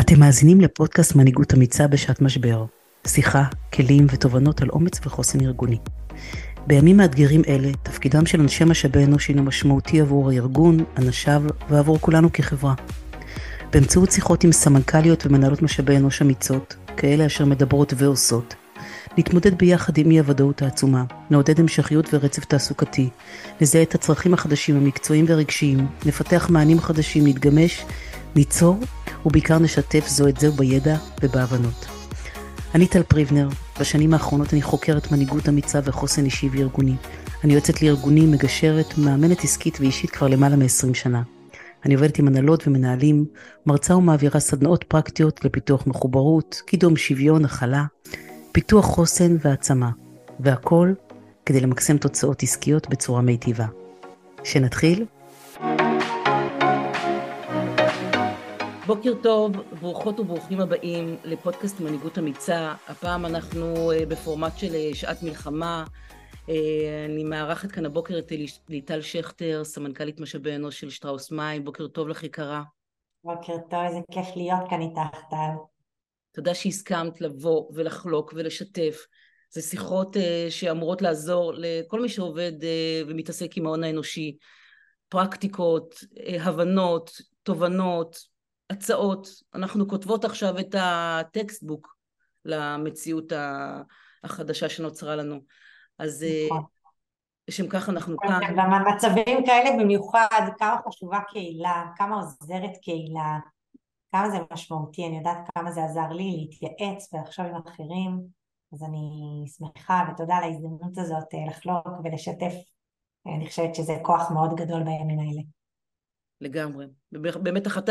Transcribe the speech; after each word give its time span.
אתם 0.00 0.20
מאזינים 0.20 0.60
לפודקאסט 0.60 1.16
מנהיגות 1.16 1.54
אמיצה 1.54 1.86
בשעת 1.86 2.20
משבר. 2.20 2.64
שיחה, 3.06 3.44
כלים 3.74 4.06
ותובנות 4.12 4.62
על 4.62 4.68
אומץ 4.68 5.00
וחוסן 5.06 5.40
ארגוני. 5.40 5.78
בימים 6.66 6.96
מאתגרים 6.96 7.42
אלה, 7.48 7.72
תפקידם 7.82 8.26
של 8.26 8.40
אנשי 8.40 8.64
משאבי 8.64 9.04
אנוש 9.04 9.28
הינו 9.28 9.42
משמעותי 9.42 10.00
עבור 10.00 10.30
הארגון, 10.30 10.84
אנשיו 10.98 11.42
ועבור 11.70 11.98
כולנו 12.00 12.32
כחברה. 12.32 12.74
באמצעות 13.72 14.12
שיחות 14.12 14.44
עם 14.44 14.52
סמנכ"ליות 14.52 15.26
ומנהלות 15.26 15.62
משאבי 15.62 15.96
אנוש 15.96 16.22
אמיצות, 16.22 16.76
כאלה 16.96 17.26
אשר 17.26 17.44
מדברות 17.44 17.92
ועושות, 17.96 18.54
נתמודד 19.18 19.58
ביחד 19.58 19.98
עם 19.98 20.10
אי 20.10 20.18
הוודאות 20.18 20.62
העצומה, 20.62 21.04
נעודד 21.30 21.60
המשכיות 21.60 22.14
ורצף 22.14 22.44
תעסוקתי, 22.44 23.08
נזהה 23.60 23.82
את 23.82 23.94
הצרכים 23.94 24.34
החדשים 24.34 24.76
המקצועיים 24.76 25.24
והרגשיים, 25.28 25.86
נפתח 26.06 26.46
מענים 26.50 26.80
חדשים, 26.80 27.26
נתגמש, 27.26 27.84
ניצור, 28.36 28.78
ובעיקר 29.26 29.58
נשתף 29.58 30.08
זו 30.08 30.28
את 30.28 30.40
זו 30.40 30.52
בידע 30.52 30.96
ובהבנות. 31.22 31.86
אני 32.74 32.86
טל 32.86 33.02
פריבנר, 33.02 33.48
בשנים 33.80 34.12
האחרונות 34.12 34.52
אני 34.52 34.62
חוקרת 34.62 35.12
מנהיגות 35.12 35.48
אמיצה 35.48 35.80
וחוסן 35.84 36.24
אישי 36.24 36.48
וארגוני. 36.52 36.94
אני 37.44 37.54
יוצאת 37.54 37.82
לארגונים, 37.82 38.30
מגשרת, 38.30 38.98
מאמנת 38.98 39.44
עסקית 39.44 39.80
ואישית 39.80 40.10
כבר 40.10 40.28
למעלה 40.28 40.56
מ-20 40.56 40.94
שנה. 40.94 41.22
אני 41.84 41.94
עובדת 41.94 42.18
עם 42.18 42.28
הנהלות 42.28 42.68
ומנהלים, 42.68 43.24
מרצה 43.66 43.96
ומעבירה 43.96 44.40
סדנאות 44.40 44.84
פרקטיות 44.84 45.44
לפיתוח 45.44 45.86
מחוברות, 45.86 46.62
קידום 46.66 46.96
שוויון, 46.96 47.44
הכלה, 47.44 47.84
פיתוח 48.56 48.84
חוסן 48.84 49.36
והעצמה, 49.38 49.90
והכל 50.40 50.92
כדי 51.46 51.60
למקסם 51.60 51.98
תוצאות 51.98 52.42
עסקיות 52.42 52.88
בצורה 52.88 53.22
מיטיבה. 53.22 53.64
שנתחיל? 54.44 55.06
בוקר 58.86 59.12
טוב, 59.22 59.52
ברוכות 59.80 60.20
וברוכים 60.20 60.60
הבאים 60.60 61.16
לפודקאסט 61.24 61.80
מנהיגות 61.80 62.18
אמיצה. 62.18 62.74
הפעם 62.88 63.26
אנחנו 63.26 63.92
אה, 63.92 64.06
בפורמט 64.06 64.58
של 64.58 64.74
אה, 64.74 64.90
שעת 64.94 65.22
מלחמה. 65.22 65.84
אה, 66.48 66.54
אני 67.08 67.24
מארחת 67.24 67.72
כאן 67.72 67.86
הבוקר 67.86 68.18
את 68.18 68.32
ליטל 68.68 69.00
שכטר, 69.00 69.64
סמנכ"לית 69.64 70.20
משאבי 70.20 70.56
אנוש 70.56 70.80
של 70.80 70.90
שטראוס 70.90 71.32
מים. 71.32 71.64
בוקר 71.64 71.86
טוב 71.86 72.08
לך 72.08 72.24
יקרה. 72.24 72.62
בוקר 73.24 73.56
טוב, 73.70 73.80
איזה 73.86 74.00
כיף 74.12 74.26
להיות 74.36 74.70
כאן 74.70 74.80
איתך, 74.80 75.16
טל. 75.30 75.75
תודה 76.36 76.54
שהסכמת 76.54 77.20
לבוא 77.20 77.70
ולחלוק 77.74 78.32
ולשתף. 78.36 79.06
זה 79.50 79.62
שיחות 79.62 80.16
שאמורות 80.50 81.02
לעזור 81.02 81.52
לכל 81.56 82.00
מי 82.02 82.08
שעובד 82.08 82.52
ומתעסק 83.08 83.56
עם 83.56 83.66
ההון 83.66 83.84
האנושי. 83.84 84.36
פרקטיקות, 85.08 85.94
הבנות, 86.40 87.10
תובנות, 87.42 88.16
הצעות, 88.70 89.28
אנחנו 89.54 89.88
כותבות 89.88 90.24
עכשיו 90.24 90.58
את 90.58 90.74
הטקסטבוק 90.78 91.96
למציאות 92.44 93.32
החדשה 94.24 94.68
שנוצרה 94.68 95.16
לנו. 95.16 95.40
אז 95.98 96.26
נכון. 96.46 96.62
לשם 97.48 97.68
כך 97.68 97.88
אנחנו 97.88 98.16
כאן. 98.16 98.40
במצבים 98.56 99.46
כאלה 99.46 99.70
במיוחד, 99.82 100.48
כמה 100.58 100.76
חשובה 100.88 101.18
קהילה, 101.28 101.84
כמה 101.96 102.16
עוזרת 102.16 102.70
קהילה, 102.82 103.38
כמה 104.12 104.30
זה 104.30 104.36
משמעותי, 104.52 105.06
אני 105.06 105.18
יודעת 105.18 105.38
כמה 105.54 105.72
זה 105.72 105.84
עזר 105.84 106.08
לי 106.08 106.36
להתייעץ 106.36 107.14
ולחשוב 107.14 107.46
עם 107.46 107.62
אחרים, 107.66 108.20
אז 108.72 108.82
אני 108.82 109.44
שמחה 109.58 110.04
ותודה 110.12 110.34
על 110.34 110.42
ההזדמנות 110.42 110.98
הזאת 110.98 111.34
אה, 111.34 111.46
לחלוק 111.48 111.86
ולשתף, 112.04 112.54
אני 113.26 113.46
חושבת 113.46 113.74
שזה 113.74 113.96
כוח 114.02 114.30
מאוד 114.30 114.54
גדול 114.56 114.82
בימים 114.82 115.18
האלה. 115.18 115.42
לגמרי. 116.40 116.86
באמת 117.12 117.66
אחת 117.66 117.88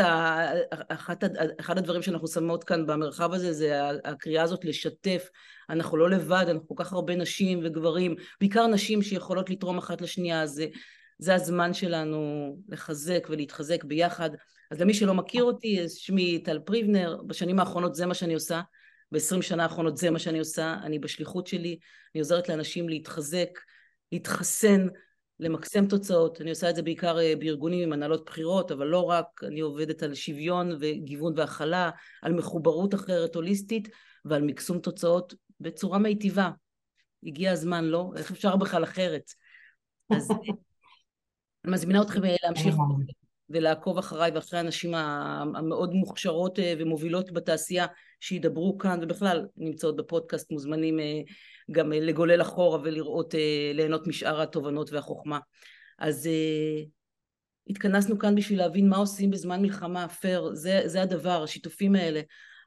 אחת, 0.88 1.24
אחד 1.60 1.78
הדברים 1.78 2.02
שאנחנו 2.02 2.28
שמות 2.28 2.64
כאן 2.64 2.86
במרחב 2.86 3.32
הזה 3.32 3.52
זה 3.52 3.80
הקריאה 4.04 4.42
הזאת 4.42 4.64
לשתף. 4.64 5.28
אנחנו 5.70 5.96
לא 5.96 6.10
לבד, 6.10 6.44
אנחנו 6.48 6.68
כל 6.68 6.74
כך 6.76 6.92
הרבה 6.92 7.16
נשים 7.16 7.60
וגברים, 7.64 8.14
בעיקר 8.40 8.66
נשים 8.66 9.02
שיכולות 9.02 9.50
לתרום 9.50 9.78
אחת 9.78 10.00
לשנייה, 10.00 10.46
זה, 10.46 10.66
זה 11.18 11.34
הזמן 11.34 11.74
שלנו 11.74 12.52
לחזק 12.68 13.26
ולהתחזק 13.30 13.84
ביחד. 13.84 14.30
אז 14.70 14.80
למי 14.80 14.94
שלא 14.94 15.14
מכיר 15.14 15.44
אותי, 15.44 15.88
שמי 15.88 16.38
טל 16.38 16.58
פריבנר, 16.58 17.22
בשנים 17.26 17.58
האחרונות 17.58 17.94
זה 17.94 18.06
מה 18.06 18.14
שאני 18.14 18.34
עושה, 18.34 18.60
ב-20 19.12 19.42
שנה 19.42 19.62
האחרונות 19.62 19.96
זה 19.96 20.10
מה 20.10 20.18
שאני 20.18 20.38
עושה, 20.38 20.76
אני 20.82 20.98
בשליחות 20.98 21.46
שלי, 21.46 21.78
אני 22.14 22.20
עוזרת 22.20 22.48
לאנשים 22.48 22.88
להתחזק, 22.88 23.48
להתחסן, 24.12 24.86
למקסם 25.40 25.86
תוצאות, 25.86 26.40
אני 26.40 26.50
עושה 26.50 26.70
את 26.70 26.76
זה 26.76 26.82
בעיקר 26.82 27.18
אה, 27.18 27.34
בארגונים 27.38 27.82
עם 27.82 27.92
הנהלות 27.92 28.24
בחירות, 28.26 28.72
אבל 28.72 28.86
לא 28.86 29.02
רק, 29.02 29.26
אני 29.44 29.60
עובדת 29.60 30.02
על 30.02 30.14
שוויון 30.14 30.76
וגיוון 30.80 31.32
והכלה, 31.36 31.90
על 32.22 32.32
מחוברות 32.32 32.94
אחרת 32.94 33.34
הוליסטית 33.34 33.88
ועל 34.24 34.42
מקסום 34.42 34.78
תוצאות 34.78 35.34
בצורה 35.60 35.98
מיטיבה. 35.98 36.50
הגיע 37.22 37.52
הזמן, 37.52 37.84
לא? 37.84 38.12
איך 38.16 38.30
אפשר 38.30 38.56
בכלל 38.56 38.84
אחרת? 38.84 39.30
אז 40.10 40.30
אני 41.64 41.72
מזמינה 41.72 42.02
אתכם 42.02 42.24
אה, 42.24 42.36
להמשיך 42.42 42.74
ולעקוב 43.50 43.98
אחריי 43.98 44.30
ואחרי 44.30 44.58
הנשים 44.58 44.94
המאוד 44.94 45.92
מוכשרות 45.92 46.58
אה, 46.58 46.74
ומובילות 46.78 47.32
בתעשייה 47.32 47.86
שידברו 48.20 48.78
כאן 48.78 48.98
ובכלל 49.02 49.46
נמצאות 49.56 49.96
בפודקאסט 49.96 50.52
מוזמנים 50.52 51.00
אה, 51.00 51.20
גם 51.70 51.92
אה, 51.92 52.00
לגולל 52.00 52.42
אחורה 52.42 52.78
ולראות, 52.82 53.34
ליהנות 53.74 54.06
משאר 54.06 54.42
התובנות 54.42 54.92
והחוכמה. 54.92 55.38
אז 55.98 56.28
התכנסנו 57.70 58.18
כאן 58.18 58.34
בשביל 58.34 58.58
להבין 58.58 58.88
מה 58.88 58.96
עושים 58.96 59.30
בזמן 59.30 59.62
מלחמה, 59.62 60.08
פייר, 60.08 60.50
זה, 60.54 60.82
זה 60.84 61.02
הדבר, 61.02 61.42
השיתופים 61.42 61.94
האלה. 61.94 62.20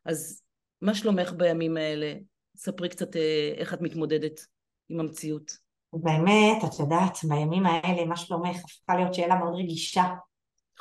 אז 0.05 0.41
מה 0.81 0.93
שלומך 0.93 1.33
בימים 1.37 1.77
האלה? 1.77 2.13
ספרי 2.55 2.89
קצת 2.89 3.15
איך 3.57 3.73
את 3.73 3.81
מתמודדת 3.81 4.39
עם 4.89 4.99
המציאות. 4.99 5.51
באמת, 5.93 6.63
את 6.63 6.79
יודעת, 6.79 7.17
בימים 7.23 7.65
האלה, 7.65 8.05
מה 8.05 8.17
שלומך 8.17 8.55
הפכה 8.55 8.95
להיות 8.95 9.13
שאלה 9.13 9.35
מאוד 9.35 9.55
רגישה. 9.55 10.03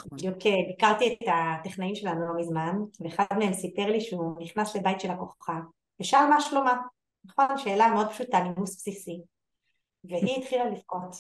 בדיוק 0.06 0.36
אה, 0.46 0.52
ביקרתי 0.68 1.12
את 1.12 1.28
הטכנאים 1.28 1.94
שלנו 1.94 2.26
לא 2.26 2.40
מזמן, 2.40 2.76
ואחד 3.00 3.24
מהם 3.38 3.52
סיפר 3.52 3.86
לי 3.86 4.00
שהוא 4.00 4.42
נכנס 4.42 4.76
לבית 4.76 5.00
של 5.00 5.10
הכוכב, 5.10 5.52
ושאל 6.00 6.26
מה 6.30 6.40
שלומה. 6.40 6.76
נכון, 7.24 7.58
שאלה 7.58 7.88
מאוד 7.88 8.10
פשוטה, 8.10 8.40
נימוס 8.40 8.76
בסיסי. 8.76 9.20
והיא 10.04 10.36
התחילה 10.38 10.64
לבכות. 10.64 11.16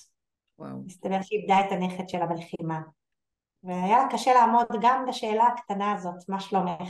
מסתבר 0.86 1.22
שהיא 1.22 1.40
איבדה 1.40 1.60
את 1.60 1.72
הנכד 1.72 2.08
שלה 2.08 2.26
בלחימה. 2.26 2.80
והיה 3.62 3.98
לה 3.98 4.08
קשה 4.12 4.34
לעמוד 4.34 4.66
גם 4.80 5.04
בשאלה 5.08 5.46
הקטנה 5.46 5.92
הזאת, 5.92 6.28
מה 6.28 6.40
שלומך? 6.40 6.88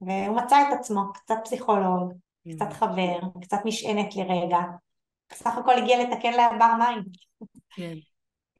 והוא 0.00 0.36
מצא 0.36 0.56
את 0.62 0.78
עצמו, 0.78 1.12
קצת 1.14 1.34
פסיכולוג, 1.44 2.12
קצת 2.54 2.72
חבר, 2.72 3.18
קצת 3.42 3.58
משענת 3.64 4.16
לרגע. 4.16 4.58
בסך 5.30 5.58
הכל 5.58 5.78
הגיע 5.78 6.02
לתקן 6.02 6.32
לה 6.32 6.48
בר 6.58 6.74
מים. 6.78 7.02
כן. 7.70 7.94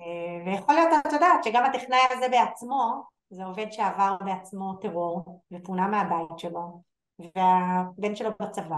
אה, 0.01 0.47
ויכול 0.47 0.75
להיות, 0.75 0.89
את 1.07 1.13
יודעת, 1.13 1.45
שגם 1.45 1.65
הטכנאי 1.65 1.99
הזה 2.11 2.29
בעצמו, 2.29 3.03
זה 3.31 3.45
עובד 3.45 3.67
שעבר 3.71 4.17
בעצמו 4.25 4.75
טרור 4.75 5.43
ופונה 5.53 5.89
מהבית 5.89 6.39
שלו, 6.39 6.83
והבן 7.19 8.15
שלו 8.15 8.31
בצבא, 8.43 8.77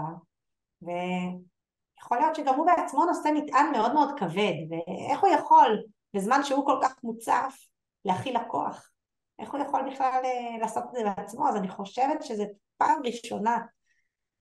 ויכול 0.81 2.17
להיות 2.17 2.35
שגם 2.35 2.55
הוא 2.55 2.65
בעצמו 2.65 3.05
נושא 3.05 3.29
מטען 3.35 3.71
מאוד 3.71 3.93
מאוד 3.93 4.19
כבד, 4.19 4.53
ואיך 4.69 5.21
הוא 5.21 5.29
יכול, 5.29 5.83
בזמן 6.13 6.43
שהוא 6.43 6.65
כל 6.65 6.79
כך 6.83 7.03
מוצף, 7.03 7.55
להכיל 8.05 8.37
לקוח? 8.37 8.89
איך 9.39 9.51
הוא 9.51 9.61
יכול 9.61 9.91
בכלל 9.91 10.21
אה, 10.23 10.57
לעשות 10.59 10.83
את 10.83 10.91
זה 10.91 11.03
בעצמו? 11.03 11.49
אז 11.49 11.55
אני 11.55 11.67
חושבת 11.69 12.23
שזו 12.23 12.43
פעם 12.77 13.01
ראשונה 13.05 13.57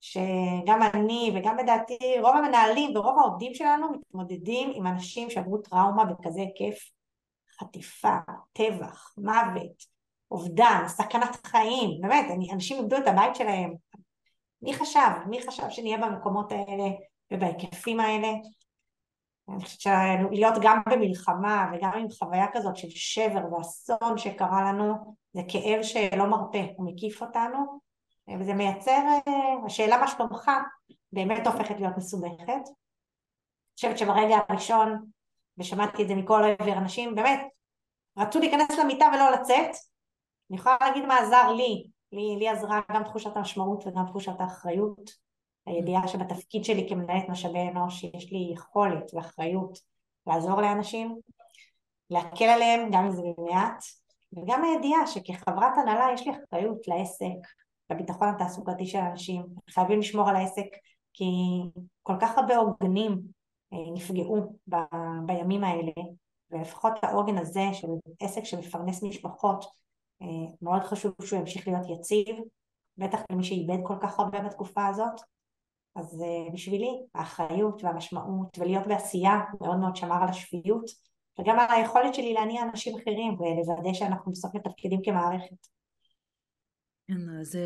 שגם 0.01 0.83
אני 0.95 1.33
וגם 1.35 1.57
לדעתי 1.59 1.99
רוב 2.21 2.37
המנהלים 2.37 2.97
ורוב 2.97 3.19
העובדים 3.19 3.55
שלנו 3.55 3.93
מתמודדים 3.93 4.73
עם 4.75 4.87
אנשים 4.87 5.31
שעברו 5.31 5.59
טראומה 5.59 6.05
בכזה 6.05 6.41
היקף 6.41 6.79
חטיפה, 7.61 8.17
טבח, 8.53 9.15
מוות, 9.19 9.85
אובדן, 10.31 10.85
סכנת 10.87 11.47
חיים, 11.47 11.91
באמת, 12.01 12.27
אנשים 12.53 12.77
איבדו 12.77 12.97
את 12.97 13.07
הבית 13.07 13.37
שלהם. 13.37 13.75
מי 14.63 14.75
חשב? 14.75 15.11
מי 15.27 15.43
חשב 15.43 15.71
שנהיה 15.71 15.99
במקומות 15.99 16.53
האלה 16.53 16.89
ובהיקפים 17.33 18.01
האלה? 18.01 18.29
אני 19.49 19.65
חושבת 19.65 19.81
שלהיות 19.81 20.55
גם 20.63 20.83
במלחמה 20.91 21.71
וגם 21.73 21.91
עם 21.99 22.07
חוויה 22.19 22.47
כזאת 22.53 22.77
של 22.77 22.89
שבר 22.91 23.53
ואסון 23.53 24.19
שקרה 24.19 24.73
לנו 24.73 25.17
זה 25.33 25.43
כאב 25.49 25.83
שלא 25.83 26.27
מרפה, 26.27 26.59
הוא 26.77 26.93
מקיף 26.93 27.23
אותנו 27.23 27.88
וזה 28.41 28.55
מייצר, 28.55 29.03
אה, 29.29 29.67
השאלה 29.67 29.97
מה 29.97 30.09
שלומך 30.09 30.51
באמת 31.13 31.47
הופכת 31.47 31.75
להיות 31.81 31.97
מסובכת. 31.97 32.49
אני 32.49 33.75
חושבת 33.75 33.99
שברגע 33.99 34.37
הראשון, 34.49 35.05
ושמעתי 35.59 36.03
את 36.03 36.09
זה 36.09 36.15
מכל 36.15 36.43
עבר 36.59 36.73
אנשים, 36.73 37.15
באמת, 37.15 37.41
רצו 38.19 38.39
להיכנס 38.39 38.79
למיטה 38.79 39.07
ולא 39.15 39.31
לצאת. 39.31 39.71
אני 40.51 40.59
יכולה 40.59 40.77
להגיד 40.81 41.05
מה 41.05 41.19
עזר 41.19 41.53
לי, 41.53 41.91
לי, 42.13 42.37
לי 42.39 42.49
עזרה 42.49 42.81
גם 42.93 43.05
תחושת 43.05 43.37
המשמעות 43.37 43.87
וגם 43.87 44.07
תחושת 44.07 44.41
האחריות. 44.41 45.29
הידיעה 45.67 46.09
שבתפקיד 46.09 46.65
שלי 46.65 46.87
כמנהלת 46.89 47.29
משאבי 47.29 47.69
אנוש 47.69 48.05
יש 48.05 48.33
לי 48.33 48.51
יכולת 48.53 49.11
ואחריות 49.15 49.79
לעזור 50.27 50.61
לאנשים. 50.61 51.21
להקל 52.11 52.45
עליהם, 52.45 52.91
גם 52.93 53.05
אם 53.05 53.13
זה 53.13 53.23
במעט, 53.37 53.85
וגם 54.33 54.65
הידיעה 54.65 55.07
שכחברת 55.07 55.79
הנהלה 55.79 56.13
יש 56.15 56.27
לי 56.27 56.33
אחריות 56.33 56.89
לעסק, 56.89 57.49
לביטחון 57.91 58.29
התעסוקתי 58.29 58.87
של 58.87 58.99
האנשים, 58.99 59.43
חייבים 59.71 59.99
לשמור 59.99 60.29
על 60.29 60.37
העסק 60.37 60.67
כי 61.13 61.25
כל 62.03 62.15
כך 62.21 62.39
הרבה 62.39 62.57
עוגנים 62.57 63.19
אה, 63.73 63.79
נפגעו 63.95 64.57
ב, 64.69 64.77
בימים 65.27 65.65
האלה, 65.65 65.93
ולפחות 66.51 66.93
העוגן 67.03 67.39
הזה 67.39 67.65
של 67.73 67.89
עסק 68.21 68.45
שמפרנס 68.45 69.03
משפחות, 69.03 69.65
אה, 70.23 70.27
מאוד 70.63 70.83
חשוב 70.83 71.13
שהוא 71.25 71.39
ימשיך 71.39 71.69
להיות 71.69 72.01
יציב, 72.01 72.37
בטח 72.99 73.21
למי 73.33 73.45
שאיבד 73.45 73.79
כל 73.85 73.97
כך 74.03 74.21
הרבה 74.21 74.41
בתקופה 74.41 74.87
הזאת, 74.87 75.21
אז 75.97 76.23
אה, 76.23 76.53
בשבילי 76.53 77.03
האחריות 77.15 77.85
והמשמעות 77.85 78.59
ולהיות 78.59 78.87
בעשייה 78.87 79.41
מאוד 79.61 79.79
מאוד 79.79 79.97
שמר 79.97 80.23
על 80.23 80.29
השפיות 80.29 80.85
וגם 81.41 81.59
על 81.59 81.67
היכולת 81.71 82.15
שלי 82.15 82.33
להניע 82.33 82.63
אנשים 82.63 82.97
אחרים 82.99 83.37
ולוודא 83.41 83.93
שאנחנו 83.93 84.33
בסוף 84.33 84.55
מתפקדים 84.55 85.01
כמערכת. 85.05 85.78
כן, 87.09 87.45
זה 87.45 87.63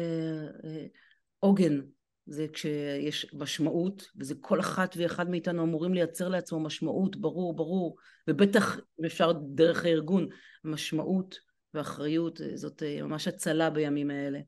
עוגן, 1.39 1.81
זה 2.27 2.47
כשיש 2.53 3.35
משמעות, 3.35 4.06
וזה 4.17 4.35
כל 4.41 4.61
אחת 4.61 4.94
ואחד 4.99 5.31
מאיתנו 5.31 5.62
אמורים 5.62 5.94
לייצר 5.94 6.29
לעצמו 6.29 6.61
משמעות, 6.61 7.17
ברור, 7.17 7.56
ברור, 7.56 7.97
ובטח 8.29 8.77
אם 9.00 9.05
אפשר 9.05 9.33
דרך 9.33 9.85
הארגון, 9.85 10.29
משמעות 10.65 11.39
ואחריות, 11.75 12.41
זאת 12.55 12.83
אה, 12.83 13.03
ממש 13.03 13.29
הצלה 13.29 13.71
בימים 13.71 14.11
האלה. 14.11 14.39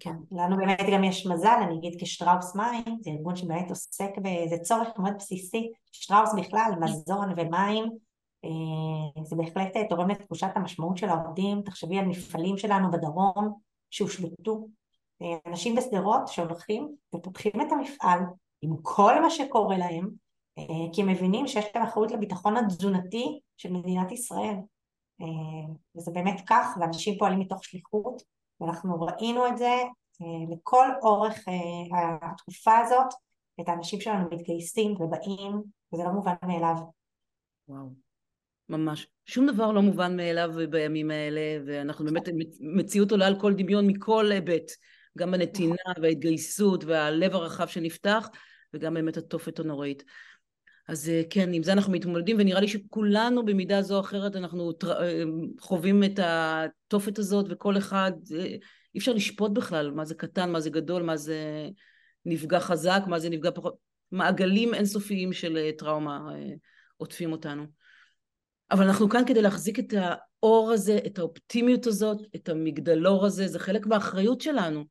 כן. 0.00 0.14
לנו 0.32 0.56
באמת 0.56 0.86
גם 0.92 1.04
יש 1.04 1.26
מזל, 1.26 1.58
אני 1.66 1.78
אגיד 1.78 2.00
כשטראוס 2.00 2.56
מים, 2.56 2.98
זה 3.00 3.10
ארגון 3.10 3.36
שבאמת 3.36 3.70
עוסק 3.70 4.10
באיזה 4.22 4.56
צורך 4.62 4.88
מאוד 4.98 5.12
בסיסי, 5.18 5.72
שטראוס 5.92 6.30
בכלל, 6.38 6.70
מזון 6.80 7.28
ומים, 7.36 7.84
אה, 8.44 9.22
זה 9.24 9.36
בהחלט 9.36 9.76
אה, 9.76 9.88
תורם 9.88 10.10
לתחושת 10.10 10.48
המשמעות 10.54 10.96
של 10.96 11.08
העובדים, 11.08 11.62
תחשבי 11.62 11.98
על 11.98 12.04
מפעלים 12.04 12.58
שלנו 12.58 12.90
בדרום 12.90 13.60
שהושלטו, 13.94 14.68
אה, 15.22 15.50
אנשים 15.50 15.74
בשדרות 15.74 16.28
שהולכים 16.28 16.94
ופותחים 17.14 17.52
את 17.60 17.72
המפעל 17.72 18.20
עם 18.62 18.76
כל 18.82 19.20
מה 19.22 19.30
שקורה 19.30 19.78
להם, 19.78 20.10
כי 20.92 21.02
הם 21.02 21.08
מבינים 21.08 21.46
שיש 21.46 21.64
להם 21.74 21.84
אחריות 21.84 22.10
לביטחון 22.10 22.56
התזונתי 22.56 23.40
של 23.56 23.72
מדינת 23.72 24.12
ישראל, 24.12 24.54
וזה 25.96 26.10
באמת 26.10 26.40
כך, 26.46 26.76
ואנשים 26.80 27.18
פועלים 27.18 27.38
מתוך 27.38 27.64
שליחות, 27.64 28.22
ואנחנו 28.60 29.00
ראינו 29.00 29.46
את 29.46 29.58
זה 29.58 29.74
לכל 30.50 30.86
אורך 31.02 31.44
התקופה 32.22 32.78
הזאת, 32.78 33.14
את 33.60 33.68
האנשים 33.68 34.00
שלנו 34.00 34.28
מתגייסים 34.30 34.90
ובאים, 35.00 35.62
וזה 35.92 36.04
לא 36.04 36.10
מובן 36.10 36.34
מאליו. 36.46 36.76
וואו. 37.68 38.03
ממש. 38.68 39.06
שום 39.26 39.46
דבר 39.46 39.72
לא 39.72 39.82
מובן 39.82 40.16
מאליו 40.16 40.50
בימים 40.70 41.10
האלה, 41.10 41.40
ואנחנו 41.66 42.04
באמת, 42.04 42.28
מציאות 42.60 43.10
עולה 43.10 43.26
על 43.26 43.40
כל 43.40 43.54
דמיון 43.54 43.86
מכל 43.86 44.32
היבט. 44.32 44.70
גם 45.18 45.34
הנתינה 45.34 45.74
וההתגייסות 46.02 46.84
והלב 46.84 47.34
הרחב 47.34 47.66
שנפתח, 47.66 48.28
וגם 48.74 48.94
באמת 48.94 49.16
התופת 49.16 49.58
הנוראית. 49.58 50.04
אז 50.88 51.08
אה, 51.08 51.22
כן, 51.30 51.52
עם 51.52 51.62
זה 51.62 51.72
אנחנו 51.72 51.92
מתמודדים, 51.92 52.36
ונראה 52.38 52.60
לי 52.60 52.68
שכולנו 52.68 53.44
במידה 53.44 53.82
זו 53.82 53.94
או 53.94 54.00
אחרת 54.00 54.36
אנחנו 54.36 54.72
אה, 54.84 55.22
חווים 55.60 56.04
את 56.04 56.18
התופת 56.22 57.18
הזאת, 57.18 57.46
וכל 57.48 57.78
אחד, 57.78 58.12
אה, 58.34 58.44
אי 58.94 58.98
אפשר 58.98 59.12
לשפוט 59.12 59.52
בכלל 59.52 59.90
מה 59.90 60.04
זה 60.04 60.14
קטן, 60.14 60.52
מה 60.52 60.60
זה 60.60 60.70
גדול, 60.70 61.02
מה 61.02 61.16
זה 61.16 61.68
נפגע 62.24 62.60
חזק, 62.60 63.02
מה 63.06 63.18
זה 63.18 63.30
נפגע 63.30 63.50
פחות, 63.50 63.74
מעגלים 64.12 64.74
אינסופיים 64.74 65.32
של 65.32 65.70
טראומה 65.78 66.30
עוטפים 66.96 67.32
אותנו. 67.32 67.66
אבל 68.70 68.86
אנחנו 68.86 69.08
כאן 69.08 69.22
כדי 69.26 69.42
להחזיק 69.42 69.78
את 69.78 69.94
האור 69.96 70.70
הזה, 70.70 70.98
את 71.06 71.18
האופטימיות 71.18 71.86
הזאת, 71.86 72.22
את 72.36 72.48
המגדלור 72.48 73.26
הזה, 73.26 73.48
זה 73.48 73.58
חלק 73.58 73.86
מהאחריות 73.86 74.40
שלנו. 74.40 74.84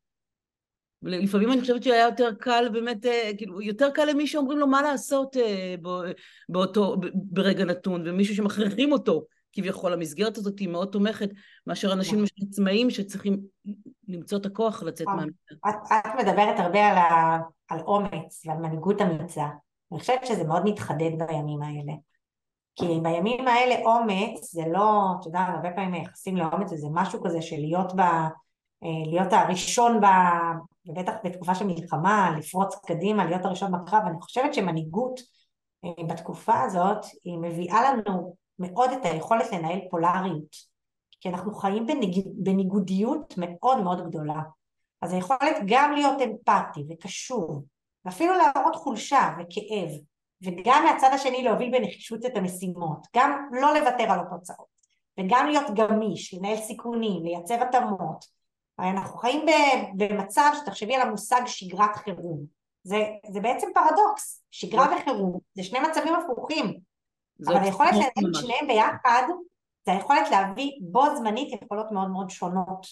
לפעמים 1.01 1.51
אני 1.51 1.61
חושבת 1.61 1.83
שהיה 1.83 2.05
יותר 2.05 2.29
קל 2.39 2.69
באמת, 2.73 3.05
אה, 3.05 3.31
כאילו, 3.37 3.61
יותר 3.61 3.89
קל 3.91 4.05
למי 4.05 4.27
שאומרים 4.27 4.59
לו 4.59 4.67
מה 4.67 4.81
לעשות 4.81 5.37
אה, 5.37 5.75
באותו, 6.49 6.95
ברגע 7.13 7.65
נתון, 7.65 8.07
ומישהו 8.07 8.35
שמכריחים 8.35 8.91
אותו, 8.91 9.25
כביכול, 9.53 9.93
המסגרת 9.93 10.37
הזאת 10.37 10.59
היא 10.59 10.67
מאוד 10.67 10.87
תומכת, 10.91 11.29
מאשר 11.67 11.93
אנשים. 11.93 12.23
עצמאיים 12.49 12.89
שצריכים 12.89 13.39
למצוא 14.07 14.37
את 14.37 14.45
הכוח 14.45 14.83
לצאת. 14.83 15.07
מהמדינה. 15.07 15.31
את, 15.69 15.75
את 15.91 16.11
מדברת 16.19 16.59
הרבה 16.59 16.87
על, 16.87 16.97
ה, 16.97 17.39
על 17.67 17.79
אומץ 17.79 18.45
ועל 18.45 18.57
מנהיגות 18.57 19.01
אמיצה. 19.01 19.45
אני 19.91 19.99
חושבת 19.99 20.25
שזה 20.25 20.43
מאוד 20.43 20.65
מתחדד 20.65 21.11
בימים 21.17 21.61
האלה. 21.61 21.93
כי 22.75 22.85
בימים 23.03 23.47
האלה 23.47 23.75
אומץ 23.85 24.51
זה 24.53 24.61
לא, 24.71 25.03
אתה 25.19 25.27
יודע, 25.27 25.39
הרבה 25.39 25.69
פעמים 25.71 25.91
מייחסים 25.91 26.37
לאומץ 26.37 26.71
איזה 26.71 26.87
משהו 26.91 27.23
כזה 27.23 27.41
של 27.41 27.55
להיות, 27.59 27.95
ב, 27.95 27.99
אה, 27.99 28.29
להיות 29.05 29.33
הראשון, 29.33 30.01
ב, 30.01 30.05
ובטח 30.85 31.13
בתקופה 31.23 31.55
של 31.55 31.65
מלחמה, 31.65 32.35
לפרוץ 32.37 32.75
קדימה, 32.85 33.25
להיות 33.25 33.45
הראשון 33.45 33.71
בקרב, 33.71 34.01
אני 34.07 34.21
חושבת 34.21 34.53
שמנהיגות 34.53 35.19
אה, 35.85 36.03
בתקופה 36.07 36.61
הזאת 36.61 37.05
היא 37.23 37.37
מביאה 37.37 37.91
לנו 37.91 38.35
מאוד 38.59 38.89
את 38.91 39.05
היכולת 39.05 39.51
לנהל 39.51 39.79
פולריות, 39.91 40.55
כי 41.21 41.29
אנחנו 41.29 41.53
חיים 41.53 41.85
בניג, 41.85 42.27
בניגודיות 42.35 43.33
מאוד 43.37 43.81
מאוד 43.81 44.07
גדולה. 44.07 44.41
אז 45.01 45.13
היכולת 45.13 45.57
גם 45.65 45.91
להיות 45.93 46.21
אמפתי 46.21 46.83
וקשוב, 46.89 47.63
ואפילו 48.05 48.33
להראות 48.33 48.75
חולשה 48.75 49.29
וכאב, 49.39 49.89
וגם 50.43 50.85
מהצד 50.85 51.09
השני 51.13 51.43
להוביל 51.43 51.71
בנחישות 51.71 52.25
את 52.25 52.37
המשימות, 52.37 53.07
גם 53.15 53.49
לא 53.51 53.73
לוותר 53.73 54.11
על 54.11 54.19
התוצאות, 54.19 54.67
וגם 55.19 55.47
להיות 55.47 55.65
גמיש, 55.75 56.33
לנהל 56.33 56.57
סיכונים, 56.57 57.25
לייצר 57.25 57.63
התאמות. 57.63 58.25
אנחנו 58.79 59.17
חיים 59.17 59.45
במצב 59.97 60.51
שתחשבי 60.59 60.95
על 60.95 61.01
המושג 61.01 61.41
שגרת 61.45 61.95
חירום. 61.95 62.45
זה, 62.83 63.03
זה 63.29 63.39
בעצם 63.39 63.67
פרדוקס, 63.73 64.43
שגרה. 64.51 64.87
וחירום, 64.95 65.39
זה 65.53 65.63
שני 65.63 65.79
מצבים 65.79 66.13
הפוכים. 66.15 66.79
אבל 67.47 67.57
היכולת 67.57 67.93
לנהל 67.93 68.29
את 68.29 68.35
שניהם 68.41 68.67
ביחד, 68.67 69.23
זה 69.85 69.91
היכולת 69.91 70.31
להביא 70.31 70.71
בו 70.81 71.15
זמנית 71.15 71.61
יכולות 71.61 71.91
מאוד 71.91 72.09
מאוד 72.09 72.29
שונות. 72.29 72.87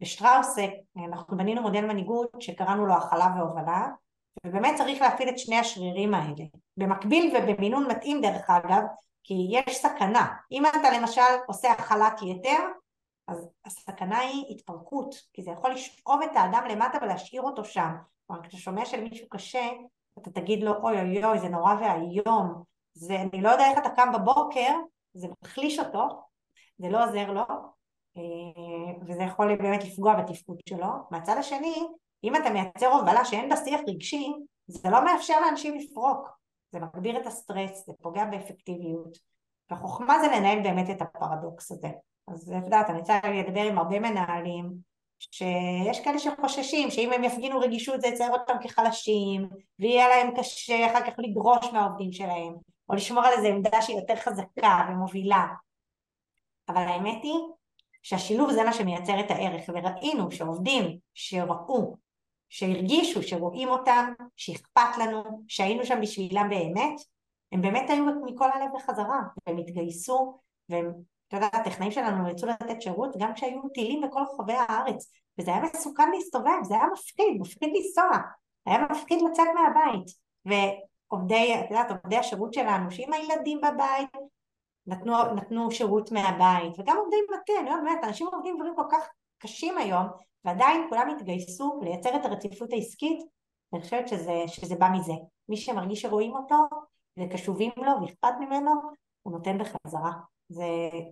בשטראוס 0.00 0.56
אנחנו 1.08 1.36
בנינו 1.36 1.62
מודל 1.62 1.86
מנהיגות 1.86 2.30
שקראנו 2.40 2.86
לו 2.86 2.94
הכלה 2.94 3.26
והובלה, 3.36 3.86
ובאמת 4.44 4.74
צריך 4.76 5.00
להפעיל 5.00 5.28
את 5.28 5.38
שני 5.38 5.58
השרירים 5.58 6.14
האלה. 6.14 6.44
במקביל 6.76 7.36
ובמינון 7.36 7.90
מתאים 7.90 8.20
דרך 8.20 8.50
אגב, 8.50 8.82
כי 9.24 9.34
יש 9.50 9.76
סכנה. 9.76 10.34
אם 10.52 10.66
אתה 10.66 10.98
למשל 10.98 11.20
עושה 11.46 11.72
הכלת 11.72 12.22
יתר, 12.22 12.64
אז 13.28 13.48
הסכנה 13.64 14.18
היא 14.18 14.44
התפרקות, 14.50 15.14
כי 15.32 15.42
זה 15.42 15.50
יכול 15.50 15.70
לשאוב 15.70 16.22
את 16.22 16.30
האדם 16.34 16.64
למטה 16.70 16.98
ולהשאיר 17.02 17.42
אותו 17.42 17.64
שם. 17.64 17.90
כלומר, 18.26 18.42
כשאתה 18.42 18.56
שומע 18.56 18.84
של 18.84 19.00
מישהו 19.00 19.28
קשה, 19.28 19.68
אתה 20.18 20.30
תגיד 20.30 20.62
לו 20.62 20.74
אוי 20.82 21.00
אוי 21.00 21.24
אוי 21.24 21.38
זה 21.38 21.48
נורא 21.48 21.74
ואיום, 21.80 22.62
זה 22.94 23.16
אני 23.20 23.42
לא 23.42 23.48
יודע 23.48 23.70
איך 23.70 23.78
אתה 23.78 23.90
קם 23.90 24.12
בבוקר, 24.12 24.72
זה 25.14 25.28
מחליש 25.42 25.78
אותו, 25.78 26.08
זה 26.78 26.88
לא 26.88 27.04
עוזר 27.04 27.32
לו, 27.32 27.44
אה, 28.16 28.92
וזה 29.06 29.22
יכול 29.22 29.56
באמת 29.56 29.84
לפגוע 29.84 30.14
בתפקוד 30.14 30.60
שלו. 30.68 30.88
מהצד 31.10 31.36
השני, 31.38 31.86
אם 32.24 32.36
אתה 32.36 32.50
מייצר 32.50 32.86
הובלה 32.86 33.24
שאין 33.24 33.48
בה 33.48 33.56
שיח 33.56 33.80
רגשי, 33.88 34.32
זה 34.66 34.90
לא 34.90 35.04
מאפשר 35.04 35.40
לאנשים 35.40 35.74
לפרוק, 35.78 36.28
זה 36.72 36.80
מגביר 36.80 37.20
את 37.20 37.26
הסטרס, 37.26 37.86
זה 37.86 37.92
פוגע 38.02 38.24
באפקטיביות. 38.24 39.18
והחוכמה 39.70 40.18
זה 40.20 40.26
לנהל 40.26 40.62
באמת 40.62 40.90
את 40.90 41.02
הפרדוקס 41.02 41.72
הזה. 41.72 41.88
אז 42.28 42.52
את 42.58 42.64
יודעת, 42.64 42.90
אני 42.90 42.98
רוצה 42.98 43.20
לדבר 43.24 43.62
עם 43.62 43.78
הרבה 43.78 44.00
מנהלים, 44.00 44.72
שיש 45.18 46.00
כאלה 46.04 46.18
שחוששים 46.18 46.90
שאם 46.90 47.12
הם 47.12 47.24
יפגינו 47.24 47.58
רגישות 47.58 48.00
זה 48.00 48.06
יצייר 48.06 48.32
אותם 48.32 48.54
כחלשים, 48.62 49.48
ויהיה 49.78 50.08
להם 50.08 50.34
קשה 50.36 50.86
אחר 50.86 51.10
כך 51.10 51.18
לדרוש 51.18 51.72
מהעובדים 51.72 52.12
שלהם, 52.12 52.54
או 52.88 52.94
לשמור 52.94 53.24
על 53.24 53.32
איזו 53.32 53.46
עמדה 53.46 53.82
שהיא 53.82 53.96
יותר 53.96 54.16
חזקה 54.16 54.86
ומובילה. 54.88 55.46
אבל 56.68 56.82
האמת 56.82 57.22
היא 57.22 57.38
שהשילוב 58.02 58.52
זה 58.52 58.64
מה 58.64 58.72
שמייצר 58.72 59.20
את 59.20 59.30
הערך, 59.30 59.68
וראינו 59.68 60.30
שעובדים 60.30 60.98
שראו 61.14 61.96
שהרגישו 62.48 63.22
שרואים 63.22 63.68
אותם, 63.68 64.12
שאכפת 64.36 64.98
לנו, 64.98 65.22
שהיינו 65.48 65.84
שם 65.84 66.00
בשבילם 66.00 66.48
באמת, 66.50 67.00
הם 67.52 67.62
באמת 67.62 67.90
היו 67.90 68.04
מכל 68.24 68.50
הלב 68.50 68.70
בחזרה, 68.74 69.20
והם 69.46 69.58
התגייסו, 69.58 70.40
והם, 70.68 70.92
אתה 71.28 71.36
יודע, 71.36 71.46
הטכנאים 71.52 71.92
שלנו 71.92 72.28
יצאו 72.28 72.48
לתת 72.48 72.82
שירות 72.82 73.16
גם 73.18 73.34
כשהיו 73.34 73.68
טילים 73.74 74.00
בכל 74.00 74.20
רחבי 74.32 74.52
הארץ, 74.52 75.12
וזה 75.38 75.50
היה 75.50 75.62
מסוכן 75.62 76.10
להסתובב, 76.10 76.62
זה 76.62 76.74
היה 76.74 76.84
מפחיד, 76.92 77.40
מפחיד 77.40 77.70
לנסוע, 77.74 78.18
היה 78.66 78.78
מפחיד 78.90 79.22
לצאת 79.30 79.46
מהבית, 79.54 80.06
ועובדי, 80.44 81.54
את 81.60 81.70
יודעת, 81.70 81.90
עובדי 81.90 82.16
השירות 82.16 82.54
שלנו, 82.54 82.90
שעם 82.90 83.12
הילדים 83.12 83.60
בבית, 83.60 84.10
נתנו, 84.86 85.34
נתנו 85.34 85.70
שירות 85.70 86.12
מהבית, 86.12 86.78
וגם 86.78 86.96
עובדי 86.96 87.16
מטה, 87.34 87.52
אני 87.60 87.70
אומרת, 87.70 88.04
אנשים 88.04 88.26
עובדים 88.32 88.56
דברים 88.56 88.74
כל 88.76 88.86
כך 88.90 89.08
קשים 89.38 89.78
היום, 89.78 90.06
ועדיין 90.46 90.86
כולם 90.88 91.10
התגייסו 91.16 91.80
לייצר 91.84 92.16
את 92.16 92.24
הרציפות 92.24 92.72
העסקית, 92.72 93.18
אני 93.74 93.80
חושבת 93.80 94.08
שזה, 94.08 94.32
שזה 94.46 94.74
בא 94.74 94.88
מזה. 94.94 95.12
מי 95.48 95.56
שמרגיש 95.56 96.02
שרואים 96.02 96.32
אותו 96.32 96.56
וקשובים 97.18 97.72
לו 97.76 97.92
ואכפת 98.02 98.34
ממנו, 98.40 98.70
הוא 99.22 99.32
נותן 99.32 99.58
בחזרה. 99.58 100.12
זה 100.48 100.64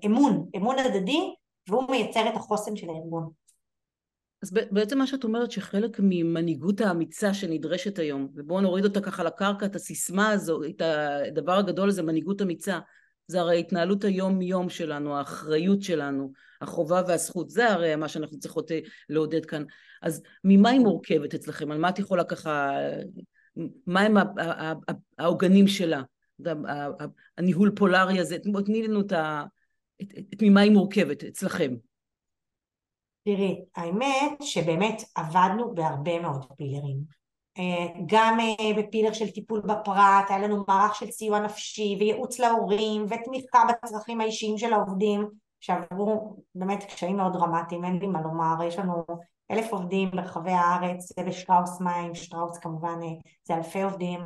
אמון, 0.06 0.48
אמון 0.56 0.78
הדדי, 0.78 1.34
והוא 1.68 1.90
מייצר 1.90 2.28
את 2.28 2.36
החוסן 2.36 2.76
של 2.76 2.90
הארגון. 2.90 3.30
אז 4.42 4.52
בעצם 4.70 4.98
מה 4.98 5.06
שאת 5.06 5.24
אומרת 5.24 5.50
שחלק 5.50 5.96
ממנהיגות 6.02 6.80
האמיצה 6.80 7.34
שנדרשת 7.34 7.98
היום, 7.98 8.28
ובואו 8.34 8.60
נוריד 8.60 8.84
אותה 8.84 9.00
ככה 9.00 9.24
לקרקע, 9.24 9.66
את 9.66 9.76
הסיסמה 9.76 10.30
הזו, 10.30 10.60
את 10.64 10.80
הדבר 10.80 11.52
הגדול 11.52 11.88
הזה, 11.88 12.02
מנהיגות 12.02 12.42
אמיצה, 12.42 12.78
זה 13.26 13.40
הרי 13.40 13.56
ההתנהלות 13.56 14.04
היום-יום 14.04 14.68
שלנו, 14.68 15.16
האחריות 15.16 15.82
שלנו, 15.82 16.32
החובה 16.60 17.02
והזכות, 17.08 17.50
זה 17.50 17.70
הרי 17.70 17.96
מה 17.96 18.08
שאנחנו 18.08 18.38
צריכות 18.38 18.72
אה, 18.72 18.78
לעודד 19.08 19.46
כאן. 19.46 19.64
אז 20.02 20.22
ממה 20.44 20.70
היא 20.70 20.80
מורכבת 20.80 21.34
אצלכם? 21.34 21.70
על 21.70 21.78
מה 21.78 21.88
את 21.88 21.98
יכולה 21.98 22.24
ככה, 22.24 22.70
מה 23.86 24.00
הם 24.00 24.14
העוגנים 25.18 25.68
שלה? 25.68 26.02
הניהול 27.38 27.72
פולארי 27.76 28.18
הזה, 28.18 28.36
תני 28.64 28.88
לנו 28.88 29.00
את, 29.00 29.12
ה, 29.12 29.44
את, 30.02 30.12
את, 30.18 30.24
את 30.34 30.42
ממה 30.42 30.60
היא 30.60 30.72
מורכבת 30.72 31.24
אצלכם. 31.24 31.74
תראי, 33.24 33.64
האמת 33.76 34.42
שבאמת 34.42 35.02
עבדנו 35.14 35.74
בהרבה 35.74 36.20
מאוד 36.20 36.44
פילרים. 36.56 37.23
אה, 37.58 37.86
גם 38.06 38.38
אה, 38.40 38.82
בפילר 38.82 39.12
של 39.12 39.30
טיפול 39.30 39.60
בפרט, 39.60 40.24
היה 40.28 40.38
לנו 40.38 40.64
מערך 40.68 40.94
של 40.94 41.10
סיוע 41.10 41.40
נפשי 41.40 41.96
וייעוץ 42.00 42.38
להורים 42.38 43.06
ותמיכה 43.08 43.64
בצרכים 43.68 44.20
האישיים 44.20 44.58
של 44.58 44.72
העובדים 44.72 45.28
שעברו 45.60 46.36
באמת 46.54 46.84
קשיים 46.84 47.16
מאוד 47.16 47.32
דרמטיים, 47.32 47.84
אין 47.84 47.98
לי 47.98 48.06
מה 48.06 48.20
לומר, 48.22 48.64
יש 48.64 48.78
לנו 48.78 49.04
אלף 49.50 49.72
עובדים 49.72 50.10
ברחבי 50.10 50.52
הארץ, 50.52 51.12
זה 51.16 51.24
בשטראוס 51.24 51.80
מים, 51.80 52.14
שטראוס 52.14 52.58
כמובן 52.58 52.98
אה, 53.02 53.08
זה 53.44 53.54
אלפי 53.54 53.82
עובדים 53.82 54.20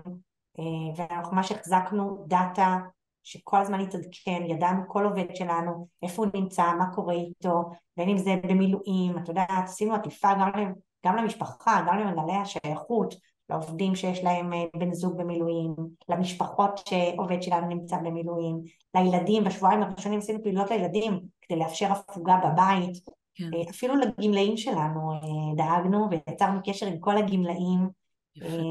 ואנחנו 0.97 1.37
ממש 1.37 1.53
החזקנו 1.53 2.25
דאטה 2.27 2.79
שכל 3.23 3.57
הזמן 3.57 3.81
התעדכן, 3.81 4.43
ידענו 4.47 4.83
כל 4.89 5.05
עובד 5.05 5.25
שלנו, 5.35 5.87
איפה 6.03 6.23
הוא 6.23 6.31
נמצא, 6.35 6.63
מה 6.79 6.95
קורה 6.95 7.15
איתו, 7.15 7.71
בין 7.97 8.09
אם 8.09 8.17
זה 8.17 8.37
במילואים, 8.43 9.19
את 9.19 9.29
יודעת, 9.29 9.49
עשינו 9.65 9.95
עטיפה 9.95 10.29
גם, 10.35 10.73
גם 11.07 11.17
למשפחה, 11.17 11.85
גם 11.87 11.99
למנהלי 11.99 12.37
השייכות, 12.37 13.15
לעובדים 13.51 13.97
שיש 13.97 14.25
להם 14.25 14.53
אה, 14.53 14.65
בן 14.77 14.93
זוג 14.93 15.17
במילואים, 15.19 15.75
למשפחות 16.09 16.81
שעובד 16.89 17.43
שלנו 17.43 17.67
נמצא 17.69 17.97
במילואים, 17.97 18.61
לילדים, 18.95 19.45
בשבועיים 19.45 19.83
הראשונים 19.83 20.19
עשינו 20.19 20.43
פעילויות 20.43 20.71
לילדים 20.71 21.21
כדי 21.43 21.59
לאפשר 21.59 21.93
הפוגה 21.93 22.37
בבית, 22.45 22.99
כן. 23.35 23.45
אה, 23.55 23.71
אפילו 23.71 23.95
לגמלאים 23.97 24.57
שלנו 24.57 25.13
אה, 25.13 25.55
דאגנו 25.57 26.09
ויצרנו 26.11 26.61
קשר 26.65 26.87
עם 26.87 26.99
כל 26.99 27.17
הגמלאים, 27.17 28.09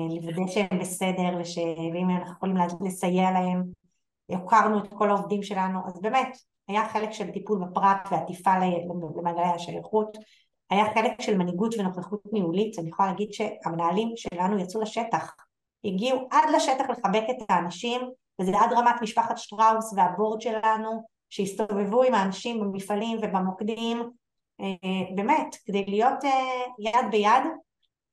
לוודא 0.10 0.48
שהם 0.48 0.80
בסדר. 0.80 1.38
ואם 1.94 2.10
אנחנו 2.10 2.34
יכולים 2.34 2.58
לסייע 2.86 3.32
להם 3.32 3.64
הכרנו 4.30 4.84
את 4.84 4.94
כל 4.94 5.10
העובדים 5.10 5.44
שלנו, 5.44 5.80
אז 5.86 6.02
באמת 6.02 6.38
היה 6.68 6.90
חלק 6.90 7.12
של 7.12 7.32
טיפול 7.32 7.66
בפרט 7.66 8.08
ועטיפה 8.12 8.52
למעגלי 9.18 9.44
השייכות, 9.44 10.18
היה 10.70 10.94
חלק 10.94 11.22
של 11.22 11.38
מנהיגות 11.38 11.76
ונוכחות 11.80 12.22
ניהולית, 12.34 12.80
אני 12.80 12.90
יכולה 12.90 13.10
להגיד 13.10 13.34
שהמנהלים 13.34 14.14
שלנו 14.16 14.60
יצאו 14.60 14.82
לשטח, 14.82 15.36
הגיעו 15.86 16.28
עד 16.32 16.50
לשטח 16.56 16.90
לחבק 16.90 17.24
את 17.30 17.46
האנשים, 17.50 18.02
וזה 18.42 18.52
עד 18.60 18.74
רמת 18.74 19.02
משפחת 19.02 19.38
שטראוס 19.38 19.94
והבורד 19.96 20.42
שלנו, 20.42 21.04
שהסתובבו 21.30 22.04
עם 22.04 22.14
האנשים 22.14 22.60
במפעלים 22.60 23.18
ובמוקדים, 23.22 24.12
אה, 24.62 25.16
באמת, 25.16 25.56
כדי 25.66 25.86
להיות 25.88 26.26
אה, 26.26 26.64
יד 26.80 27.12
ביד, 27.12 27.44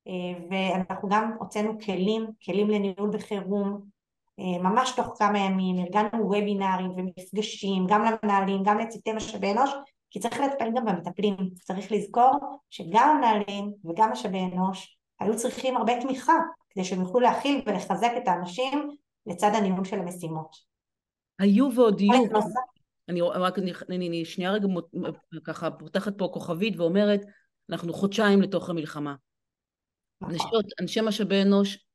אה, 0.09 0.13
ואנחנו 0.51 1.09
גם 1.09 1.33
הוצאנו 1.39 1.79
כלים, 1.81 2.27
כלים 2.45 2.71
לניהול 2.71 3.11
בחירום, 3.11 3.95
ממש 4.39 4.93
תוך 4.97 5.07
כמה 5.19 5.39
ימים, 5.39 5.79
ארגנו 5.79 6.25
וובינארים 6.25 6.91
ומפגשים, 6.97 7.87
גם 7.89 8.05
למנהלים, 8.05 8.63
גם 8.63 8.79
לצוותי 8.79 9.13
משאבי 9.13 9.53
אנוש, 9.53 9.71
כי 10.15 10.21
צריך 10.21 10.41
לטפל 10.41 10.69
גם 10.77 10.85
במטפלים, 10.85 11.37
צריך 11.55 11.93
לזכור 11.93 12.61
שגם 12.71 13.09
המנהלים 13.09 13.73
וגם 13.85 14.13
משאבי 14.13 14.39
אנוש 14.39 14.99
היו 15.21 15.37
צריכים 15.37 15.77
הרבה 15.77 16.01
תמיכה 16.01 16.33
כדי 16.71 16.85
שהם 16.85 17.01
יוכלו 17.01 17.21
להכיל 17.21 17.63
ולחזק 17.67 18.13
את 18.23 18.29
האנשים 18.29 18.97
לצד 19.27 19.51
הניהול 19.55 19.85
של 19.85 19.99
המשימות. 19.99 20.57
היו 21.39 21.69
ועוד 21.75 22.01
יהיו. 22.01 22.25
אני 23.09 23.21
רק, 23.21 23.59
אני, 23.59 23.73
אני, 23.91 24.09
אני 24.09 24.25
שנייה 24.25 24.51
רגע 24.51 24.69
ככה 25.45 25.71
פותחת 25.71 26.19
פה 26.19 26.29
כוכבית 26.33 26.77
ואומרת, 26.77 27.21
אנחנו 27.71 27.93
חודשיים 27.93 28.43
לתוך 28.43 28.71
המלחמה. 28.71 29.15
נכון. 30.21 30.35
נשות, 30.35 30.65
אנשי 30.81 31.01
משאבי 31.01 31.43
אנוש 31.43 31.87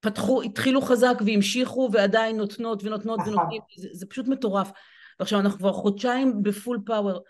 פתחו, 0.00 0.42
התחילו 0.42 0.82
חזק 0.82 1.14
והמשיכו 1.26 1.88
ועדיין 1.92 2.36
נותנות 2.36 2.84
ונותנות 2.84 3.18
נכון. 3.20 3.32
ונותנים, 3.32 3.60
זה, 3.76 3.88
זה 3.92 4.06
פשוט 4.06 4.28
מטורף. 4.28 4.70
ועכשיו 5.20 5.40
אנחנו 5.40 5.58
כבר 5.58 5.72
חודשיים 5.72 6.42
בפול 6.42 6.78
פאוור. 6.86 7.20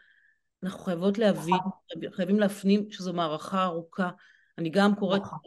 אנחנו 0.62 0.78
חייבות 0.78 1.18
להבין, 1.18 1.54
נכון. 1.54 2.10
חייבים 2.12 2.40
להפנים 2.40 2.90
שזו 2.90 3.12
מערכה 3.12 3.64
ארוכה. 3.64 4.10
אני 4.58 4.70
גם 4.70 4.94
קוראת, 4.94 5.20
נכון. 5.20 5.38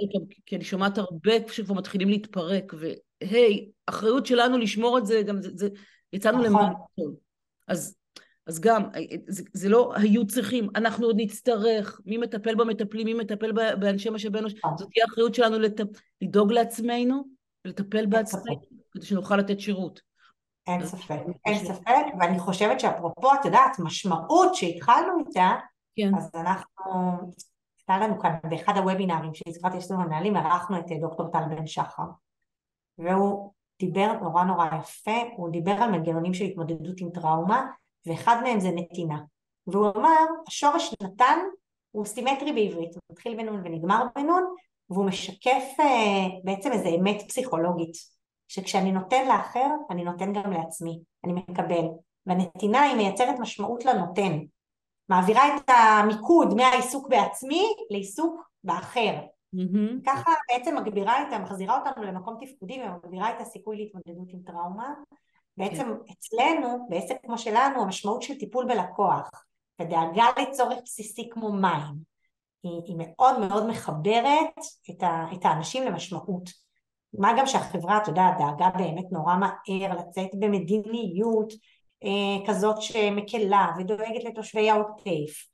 כי 0.46 0.56
אני 0.56 0.64
שומעת 0.64 0.98
הרבה 0.98 1.34
שכבר 1.48 1.74
מתחילים 1.74 2.10
להתפרק, 2.10 2.74
והי, 3.22 3.72
אחריות 3.86 4.26
שלנו 4.26 4.58
לשמור 4.58 4.98
את 4.98 5.06
זה, 5.06 5.22
גם 5.22 5.42
זה, 5.42 5.50
זה 5.56 5.70
יצאנו 6.14 6.38
נכון. 6.38 6.50
למען 6.50 6.74
אז 7.68 7.98
אז 8.48 8.60
גם, 8.60 8.84
זה, 9.28 9.44
זה 9.54 9.70
לא 9.70 9.94
היו 9.96 10.28
צריכים, 10.28 10.70
אנחנו 10.76 11.06
עוד 11.06 11.16
נצטרך, 11.20 12.02
מי 12.06 12.18
מטפל 12.18 12.56
במטפלים, 12.56 13.06
מי 13.06 13.14
מטפל 13.14 13.52
באנשי 13.52 14.10
משאבי 14.10 14.40
אנוש, 14.40 14.54
אה. 14.54 14.70
זאת 14.78 14.90
תהיה 14.92 15.06
האחריות 15.10 15.36
שלנו 15.36 15.60
לת... 15.60 15.80
לדאוג 16.22 16.52
לעצמנו 16.52 17.24
ולטפל 17.66 18.06
בעצמנו, 18.06 18.62
כדי 18.92 19.06
שנוכל 19.06 19.38
לתת 19.38 19.60
שירות. 19.60 20.02
אין 20.68 20.86
ספק, 20.86 21.20
אין 21.46 21.66
ספק, 21.66 22.06
ואני 22.20 22.40
חושבת 22.40 22.80
שאפרופו, 22.80 23.34
את 23.34 23.46
יודעת, 23.46 23.80
משמעות 23.80 24.56
שהתחלנו 24.56 25.20
איתה, 25.20 25.52
כן. 25.96 26.16
אז 26.18 26.30
אנחנו, 26.36 27.12
הייתה 27.80 28.08
לנו 28.08 28.20
כאן 28.20 28.36
באחד 28.44 28.78
הוובינארים 28.78 29.34
שהזכרתי 29.34 29.82
שיש 29.82 29.92
לנו 29.92 30.02
מנהלים, 30.02 30.36
ערכנו 30.36 30.80
את 30.80 30.86
דוקטור 31.02 31.28
טל 31.32 31.44
בן 31.50 31.68
שחר, 31.68 32.04
והוא 32.98 33.52
דיבר 33.80 34.14
נורא 34.22 34.44
נורא 34.44 34.66
יפה, 34.80 35.22
הוא 35.38 35.50
דיבר 35.50 35.72
על 35.72 35.92
מנגנונים 35.92 36.34
של 36.34 36.46
התמודדות 36.46 37.02
עם 37.02 37.10
טראומה, 37.10 37.66
ואחד 38.06 38.42
מהם 38.44 38.60
זה 38.60 38.70
נתינה. 38.72 39.20
והוא 39.68 39.90
אמר, 39.96 40.26
השורש 40.48 40.96
נתן 41.04 41.40
הוא 41.92 42.06
סימטרי 42.06 42.54
בעברית, 42.54 42.96
הוא 42.96 43.02
מתחיל 43.12 43.36
בנון 43.36 43.62
ונגמר 43.66 44.04
בנון, 44.16 44.56
והוא 44.90 45.06
משקף 45.06 45.64
אה, 45.80 46.28
בעצם 46.44 46.72
איזה 46.72 46.90
אמת 46.90 47.24
פסיכולוגית, 47.28 48.17
שכשאני 48.48 48.92
נותן 48.92 49.28
לאחר, 49.28 49.68
אני 49.90 50.04
נותן 50.04 50.34
גם 50.34 50.52
לעצמי, 50.52 51.00
אני 51.26 51.34
מקבל. 51.34 51.86
והנתינה 52.26 52.82
היא 52.82 52.96
מייצרת 52.96 53.40
משמעות 53.40 53.86
לנותן, 53.86 54.40
מעבירה 55.10 55.56
את 55.56 55.70
המיקוד 55.70 56.54
מהעיסוק 56.54 57.10
בעצמי 57.10 57.64
לעיסוק 57.90 58.50
באחר. 58.64 59.14
Mm-hmm. 59.56 60.06
ככה 60.06 60.32
בעצם 60.50 60.78
מגבירה 60.78 61.22
את, 61.22 61.42
מחזירה 61.42 61.80
אותנו 61.80 62.04
למקום 62.04 62.38
תפקודי 62.42 62.82
ומגבירה 62.84 63.30
את 63.30 63.42
הסיכוי 63.42 63.78
להתמודדות 63.78 64.28
עם 64.30 64.40
טראומה, 64.46 64.94
בעצם 65.58 65.84
כן. 65.84 66.14
אצלנו, 66.14 66.88
בעסק 66.90 67.16
כמו 67.24 67.38
שלנו, 67.38 67.82
המשמעות 67.82 68.22
של 68.22 68.38
טיפול 68.38 68.66
בלקוח 68.66 69.30
ודאגה 69.82 70.26
לצורך 70.42 70.78
בסיסי 70.84 71.30
כמו 71.32 71.52
מים 71.52 71.96
היא, 72.64 72.82
היא 72.86 72.96
מאוד 72.98 73.40
מאוד 73.40 73.68
מחברת 73.68 74.56
את, 74.90 75.04
ה, 75.04 75.26
את 75.34 75.46
האנשים 75.46 75.84
למשמעות. 75.84 76.67
מה 77.18 77.34
גם 77.38 77.46
שהחברה, 77.46 77.98
אתה 77.98 78.10
יודע, 78.10 78.30
דאגה 78.38 78.70
באמת 78.78 79.12
נורא 79.12 79.36
מהר 79.36 79.94
לצאת 80.00 80.30
במדיניות 80.40 81.54
אה, 82.04 82.48
כזאת 82.48 82.82
שמקלה 82.82 83.68
ודואגת 83.78 84.24
לתושבי 84.24 84.70
העוטף. 84.70 85.48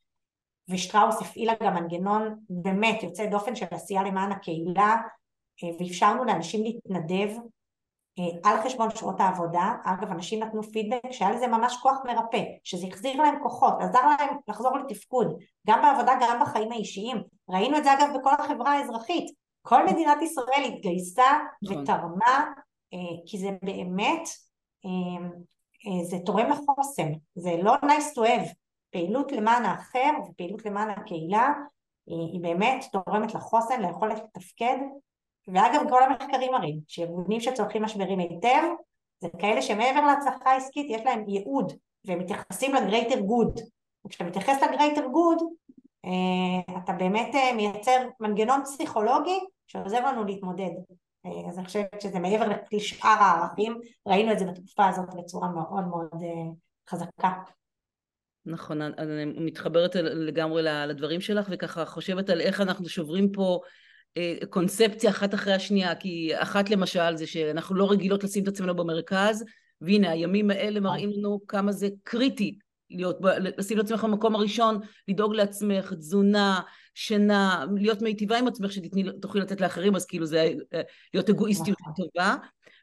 ושטראוס 0.69 1.21
הפעילה 1.21 1.53
גם 1.63 1.73
מנגנון 1.73 2.35
באמת 2.49 3.03
יוצא 3.03 3.25
דופן 3.25 3.55
של 3.55 3.65
עשייה 3.71 4.03
למען 4.03 4.31
הקהילה 4.31 4.95
אה, 5.63 5.69
ואפשרנו 5.79 6.23
לאנשים 6.23 6.63
להתנדב 6.63 7.29
אה, 8.19 8.51
על 8.51 8.61
חשבון 8.63 8.89
שעות 8.89 9.19
העבודה, 9.19 9.73
אגב 9.85 10.11
אנשים 10.11 10.43
נתנו 10.43 10.63
פידבק 10.63 11.11
שהיה 11.11 11.31
לזה 11.31 11.47
ממש 11.47 11.77
כוח 11.81 11.97
מרפא, 12.05 12.43
שזה 12.63 12.87
החזיר 12.87 13.21
להם 13.21 13.35
כוחות, 13.43 13.73
עזר 13.79 14.07
להם 14.19 14.37
לחזור 14.47 14.77
לתפקוד, 14.77 15.37
גם 15.67 15.81
בעבודה 15.81 16.13
גם 16.21 16.39
בחיים 16.41 16.71
האישיים, 16.71 17.17
ראינו 17.49 17.77
את 17.77 17.83
זה 17.83 17.93
אגב 17.93 18.07
בכל 18.19 18.33
החברה 18.39 18.71
האזרחית, 18.71 19.42
כל 19.65 19.85
מדינת 19.85 20.21
ישראל 20.21 20.63
התגייסה 20.73 21.39
נכון. 21.63 21.77
ותרמה, 21.77 22.51
אה, 22.93 23.17
כי 23.25 23.37
זה 23.37 23.49
באמת, 23.63 24.29
אה, 24.85 26.03
זה 26.03 26.17
תורם 26.25 26.49
לחוסן, 26.49 27.11
זה 27.35 27.51
לא 27.63 27.73
nice 27.75 28.17
to 28.17 28.27
have, 28.27 28.53
פעילות 28.91 29.31
למען 29.31 29.65
האחר 29.65 30.09
ופעילות 30.29 30.65
למען 30.65 30.89
הקהילה 30.89 31.53
היא 32.05 32.41
באמת 32.41 32.85
תורמת 32.91 33.33
לחוסן, 33.33 33.81
ליכולת 33.81 34.17
לתפקד. 34.23 34.77
ואגב 35.47 35.89
כל 35.89 36.03
המחקרים 36.03 36.51
מראים 36.51 36.79
שארגונים 36.87 37.39
שצולחים 37.39 37.83
משברים 37.83 38.19
היטב 38.19 38.63
זה 39.19 39.27
כאלה 39.39 39.61
שמעבר 39.61 40.05
להצלחה 40.05 40.51
העסקית 40.51 40.87
יש 40.89 41.01
להם 41.05 41.29
ייעוד 41.29 41.73
והם 42.05 42.19
מתייחסים 42.19 42.75
ל 42.75 42.81
greater 42.81 43.19
good 43.19 43.59
וכשאתה 44.05 44.23
מתייחס 44.23 44.61
ל 44.63 44.69
greater 44.69 45.07
good 45.07 45.37
אה, 46.05 46.77
אתה 46.83 46.93
באמת 46.93 47.35
אה, 47.35 47.53
מייצר 47.53 48.09
מנגנון 48.19 48.63
פסיכולוגי 48.63 49.39
שעוזר 49.67 50.05
לנו 50.05 50.23
להתמודד 50.23 50.71
אה, 51.25 51.49
אז 51.49 51.57
אני 51.57 51.65
חושבת 51.65 52.01
שזה 52.01 52.19
מעבר 52.19 52.47
לשאר 52.73 53.09
הערכים 53.09 53.79
ראינו 54.07 54.31
את 54.31 54.39
זה 54.39 54.45
בתקופה 54.45 54.87
הזאת 54.87 55.09
בצורה 55.17 55.49
מאוד 55.51 55.87
מאוד 55.87 56.23
חזקה. 56.89 57.31
נכון, 58.45 58.81
אני 58.81 59.25
מתחברת 59.25 59.95
לגמרי 59.95 60.63
לדברים 60.63 61.21
שלך 61.21 61.47
וככה 61.51 61.85
חושבת 61.85 62.29
על 62.29 62.41
איך 62.41 62.61
אנחנו 62.61 62.89
שוברים 62.89 63.31
פה 63.31 63.59
אה, 64.17 64.35
קונספציה 64.49 65.09
אחת 65.09 65.33
אחרי 65.33 65.53
השנייה, 65.53 65.95
כי 65.95 66.31
אחת 66.35 66.69
למשל 66.69 67.15
זה 67.15 67.27
שאנחנו 67.27 67.75
לא 67.75 67.91
רגילות 67.91 68.23
לשים 68.23 68.43
את 68.43 68.47
עצמנו 68.47 68.75
במרכז, 68.75 69.45
והנה 69.81 70.11
הימים 70.11 70.51
האלה 70.51 70.79
מראים 70.79 71.09
לנו 71.09 71.39
כמה 71.47 71.71
זה 71.71 71.89
קריטי 72.03 72.57
להיות, 72.93 73.17
לשים 73.57 73.79
את 73.79 73.83
עצמך 73.83 74.03
במקום 74.03 74.35
הראשון, 74.35 74.79
לדאוג 75.07 75.35
לעצמך, 75.35 75.93
תזונה, 75.93 76.61
שינה, 76.95 77.65
להיות 77.77 78.01
מיטיבה 78.01 78.37
עם 78.39 78.47
עצמך 78.47 78.71
שתוכלי 78.71 79.41
לתת 79.41 79.61
לאחרים, 79.61 79.95
אז 79.95 80.05
כאילו 80.05 80.25
זה 80.25 80.53
אה, 80.73 80.81
להיות 81.13 81.29
אגואיסטיות 81.29 81.77
נכון. 81.81 81.93
טובה, 81.93 82.35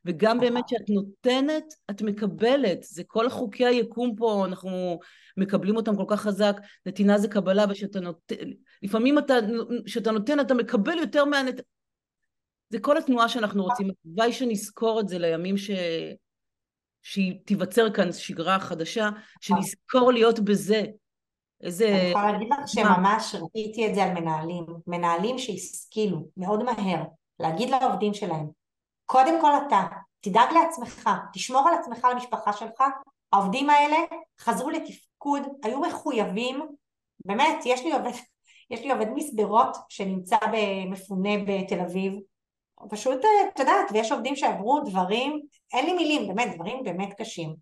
וגם 0.04 0.40
באמת 0.40 0.68
שאת 0.68 0.90
נותנת, 0.90 1.64
את 1.90 2.02
מקבלת, 2.02 2.82
זה 2.82 3.02
כל 3.06 3.28
חוקי 3.28 3.66
היקום 3.66 4.14
פה, 4.16 4.44
אנחנו 4.46 4.98
מקבלים 5.36 5.76
אותם 5.76 5.96
כל 5.96 6.04
כך 6.08 6.20
חזק, 6.20 6.56
נתינה 6.86 7.18
זה 7.18 7.28
קבלה, 7.28 7.64
ושאתה 7.68 8.00
נותן, 8.00 8.34
לפעמים 8.82 9.18
אתה, 9.18 9.34
כשאתה 9.84 10.10
נותן 10.10 10.40
אתה 10.40 10.54
מקבל 10.54 10.98
יותר 10.98 11.24
מהנת... 11.24 11.60
זה 12.70 12.80
כל 12.80 12.96
התנועה 12.96 13.28
שאנחנו 13.28 13.62
רוצים, 13.62 13.90
הלוואי 14.04 14.32
שנזכור 14.32 15.00
את 15.00 15.08
זה 15.08 15.18
לימים 15.18 15.56
ש... 15.56 15.70
שהיא 17.02 17.38
תיווצר 17.44 17.90
כאן 17.90 18.12
שגרה 18.12 18.58
חדשה, 18.58 19.08
שנזכור 19.40 20.12
להיות 20.12 20.40
בזה. 20.40 20.82
איזה... 21.62 21.88
אני 21.88 22.10
יכולה 22.10 22.32
להגיד 22.32 22.48
לך 22.52 22.68
שממש 22.68 23.34
ראיתי 23.54 23.88
את 23.88 23.94
זה 23.94 24.04
על 24.04 24.20
מנהלים, 24.20 24.64
מנהלים 24.86 25.38
שהשכילו 25.38 26.28
מאוד 26.36 26.62
מהר 26.62 27.02
להגיד 27.40 27.70
לעובדים 27.70 28.14
שלהם, 28.14 28.46
קודם 29.06 29.40
כל 29.40 29.50
אתה, 29.66 29.86
תדאג 30.20 30.48
לעצמך, 30.52 31.10
תשמור 31.32 31.68
על 31.68 31.74
עצמך 31.74 32.06
למשפחה 32.12 32.52
שלך, 32.52 32.82
העובדים 33.32 33.70
האלה 33.70 33.96
חזרו 34.40 34.70
לתפקוד, 34.70 35.42
היו 35.62 35.80
מחויבים, 35.80 36.66
באמת, 37.24 37.58
יש 37.64 37.84
לי 37.84 37.92
עובד, 37.92 38.10
יש 38.70 38.80
לי 38.80 38.92
עובד 38.92 39.06
משדרות 39.14 39.76
שנמצא 39.88 40.36
מפונה 40.90 41.30
בתל 41.46 41.80
אביב, 41.80 42.12
פשוט, 42.88 43.18
את 43.54 43.58
יודעת, 43.58 43.86
ויש 43.92 44.12
עובדים 44.12 44.36
שעברו 44.36 44.80
דברים, 44.80 45.40
אין 45.72 45.86
לי 45.86 45.92
מילים, 45.92 46.28
באמת, 46.28 46.54
דברים 46.54 46.84
באמת 46.84 47.14
קשים. 47.18 47.54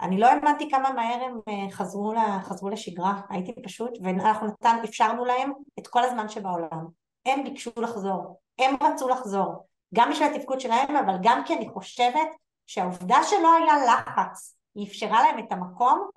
אני 0.00 0.18
לא 0.18 0.26
האמנתי 0.26 0.70
כמה 0.70 0.92
מהר 0.92 1.24
הם 1.24 1.40
אה, 1.48 1.70
חזרו, 1.70 2.12
חזרו 2.42 2.68
לשגרה, 2.68 3.20
הייתי 3.30 3.52
פשוט, 3.62 3.90
ואנחנו 4.02 4.46
נתן, 4.46 4.76
אפשרנו 4.84 5.24
להם 5.24 5.52
את 5.78 5.86
כל 5.86 6.04
הזמן 6.04 6.28
שבעולם. 6.28 6.86
הם 7.26 7.44
ביקשו 7.44 7.70
לחזור, 7.76 8.40
הם 8.58 8.74
רצו 8.82 9.08
לחזור, 9.08 9.66
גם 9.94 10.10
בשביל 10.10 10.34
התפקוד 10.34 10.60
שלהם, 10.60 10.96
אבל 10.96 11.14
גם 11.22 11.42
כי 11.44 11.54
אני 11.54 11.68
חושבת 11.68 12.28
שהעובדה 12.66 13.18
שלא 13.22 13.54
היה 13.54 13.74
לחץ, 13.86 14.56
היא 14.74 14.88
אפשרה 14.88 15.22
להם 15.22 15.38
את 15.38 15.52
המקום 15.52 16.08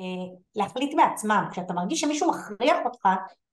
אה, 0.00 0.36
להחליט 0.54 0.94
בעצמם. 0.96 1.48
כשאתה 1.52 1.72
מרגיש 1.72 2.00
שמישהו 2.00 2.30
מכריח 2.30 2.76
אותך, 2.84 3.08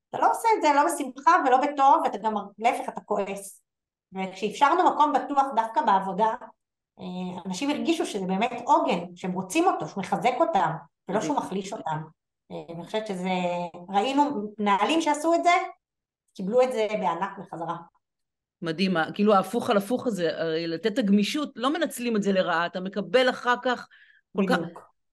אתה 0.10 0.18
לא 0.20 0.32
עושה 0.32 0.48
את 0.58 0.62
זה 0.62 0.68
לא 0.76 0.86
בשמחה 0.86 1.32
ולא 1.46 1.58
בטוב, 1.58 2.02
ואתה 2.04 2.18
גם, 2.18 2.34
להפך, 2.60 2.90
אתה 2.90 3.02
כועס. 3.02 3.62
וכשאפשרנו 4.14 4.90
מקום 4.92 5.14
בטוח 5.14 5.46
דווקא 5.56 5.82
בעבודה, 5.82 6.34
אה, 7.00 7.42
אנשים 7.46 7.70
הרגישו 7.70 8.06
שזה 8.06 8.26
באמת 8.26 8.52
עוגן, 8.66 9.16
שהם 9.16 9.32
רוצים 9.32 9.68
אותו, 9.68 9.88
שהוא 9.88 10.02
מחזק 10.02 10.34
אותם, 10.40 10.72
ולא 11.10 11.22
שהוא 11.22 11.38
מחליש 11.38 11.74
אותם. 11.74 12.02
אה, 12.52 12.76
אני 12.76 12.86
חושבת 12.86 13.08
שזה, 13.08 13.30
ראינו 13.90 14.54
מנהלים 14.60 15.02
שעשו 15.02 15.34
את 15.34 15.44
זה, 15.44 15.54
קיבלו 16.34 16.62
את 16.62 16.72
זה 16.72 16.88
בענק 16.92 17.38
בחזרה. 17.40 17.76
מדהים, 18.62 18.94
כאילו 19.14 19.34
ההפוך 19.34 19.70
על 19.70 19.78
הפוך 19.78 20.08
הזה, 20.08 20.32
לתת 20.68 20.94
את 20.94 21.00
הגמישות, 21.00 21.52
לא 21.56 21.74
מנצלים 21.74 22.16
את 22.16 22.24
זה 22.24 22.32
לרעה, 22.32 22.66
אתה 22.66 22.80
מקבל 22.80 23.30
אחר 23.30 23.56
כך 23.64 23.88
כל 24.38 24.44
כך... 24.50 24.58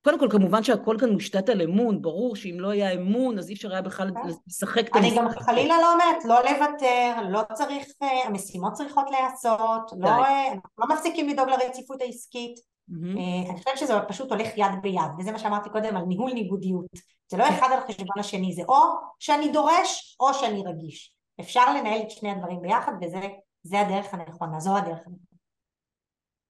קודם 0.07 0.19
כל, 0.19 0.29
כמובן 0.31 0.63
שהכל 0.63 0.97
כאן 1.01 1.11
מושתת 1.11 1.49
על 1.49 1.63
אמון, 1.63 2.03
ברור 2.03 2.37
שאם 2.37 2.57
לא 2.61 2.71
היה 2.71 2.93
אמון, 2.93 3.39
אז 3.39 3.49
אי 3.49 3.55
אפשר 3.55 3.73
היה 3.73 3.83
בכלל 3.83 4.11
כן. 4.15 4.21
לשחק 4.47 4.89
את 4.89 4.97
המשחק. 4.97 4.97
אני 4.97 5.17
גם 5.17 5.29
חלילה 5.29 5.75
לא 5.83 5.93
אומרת, 5.93 6.25
לא 6.25 6.41
לוותר, 6.41 7.28
לא 7.30 7.41
צריך, 7.54 7.85
אה, 8.02 8.26
המשימות 8.26 8.73
צריכות 8.73 9.11
להיעשות, 9.11 9.91
לא, 9.99 10.09
אה, 10.09 10.52
אנחנו 10.52 10.71
לא 10.78 10.87
מפסיקים 10.95 11.28
לדאוג 11.28 11.49
לרציפות 11.49 12.02
העסקית. 12.02 12.59
Mm-hmm. 12.91 13.50
אני 13.50 13.59
חושבת 13.59 13.78
שזה 13.78 13.95
פשוט 14.09 14.30
הולך 14.30 14.49
יד 14.57 14.73
ביד, 14.83 15.11
וזה 15.19 15.33
מה 15.33 15.39
שאמרתי 15.39 15.71
קודם 15.71 15.97
על 15.97 16.02
ניהול 16.04 16.33
ניגודיות. 16.33 16.87
זה 17.28 17.37
לא. 17.37 17.49
אחד 17.49 17.69
על 17.73 17.80
חשבון 17.80 18.19
השני, 18.19 18.52
זה 18.52 18.63
או 18.69 18.76
שאני 19.19 19.49
דורש 19.49 20.17
או 20.21 20.35
שאני 20.35 20.63
רגיש. 20.67 21.15
אפשר 21.41 21.75
לנהל 21.75 22.00
את 22.02 22.11
שני 22.11 22.30
הדברים 22.30 22.61
ביחד, 22.63 22.93
וזה 23.02 23.80
הדרך 23.80 24.15
הנכונה, 24.15 24.61
זו 24.61 24.76
הדרך 24.76 24.99
הנכונה. 24.99 25.36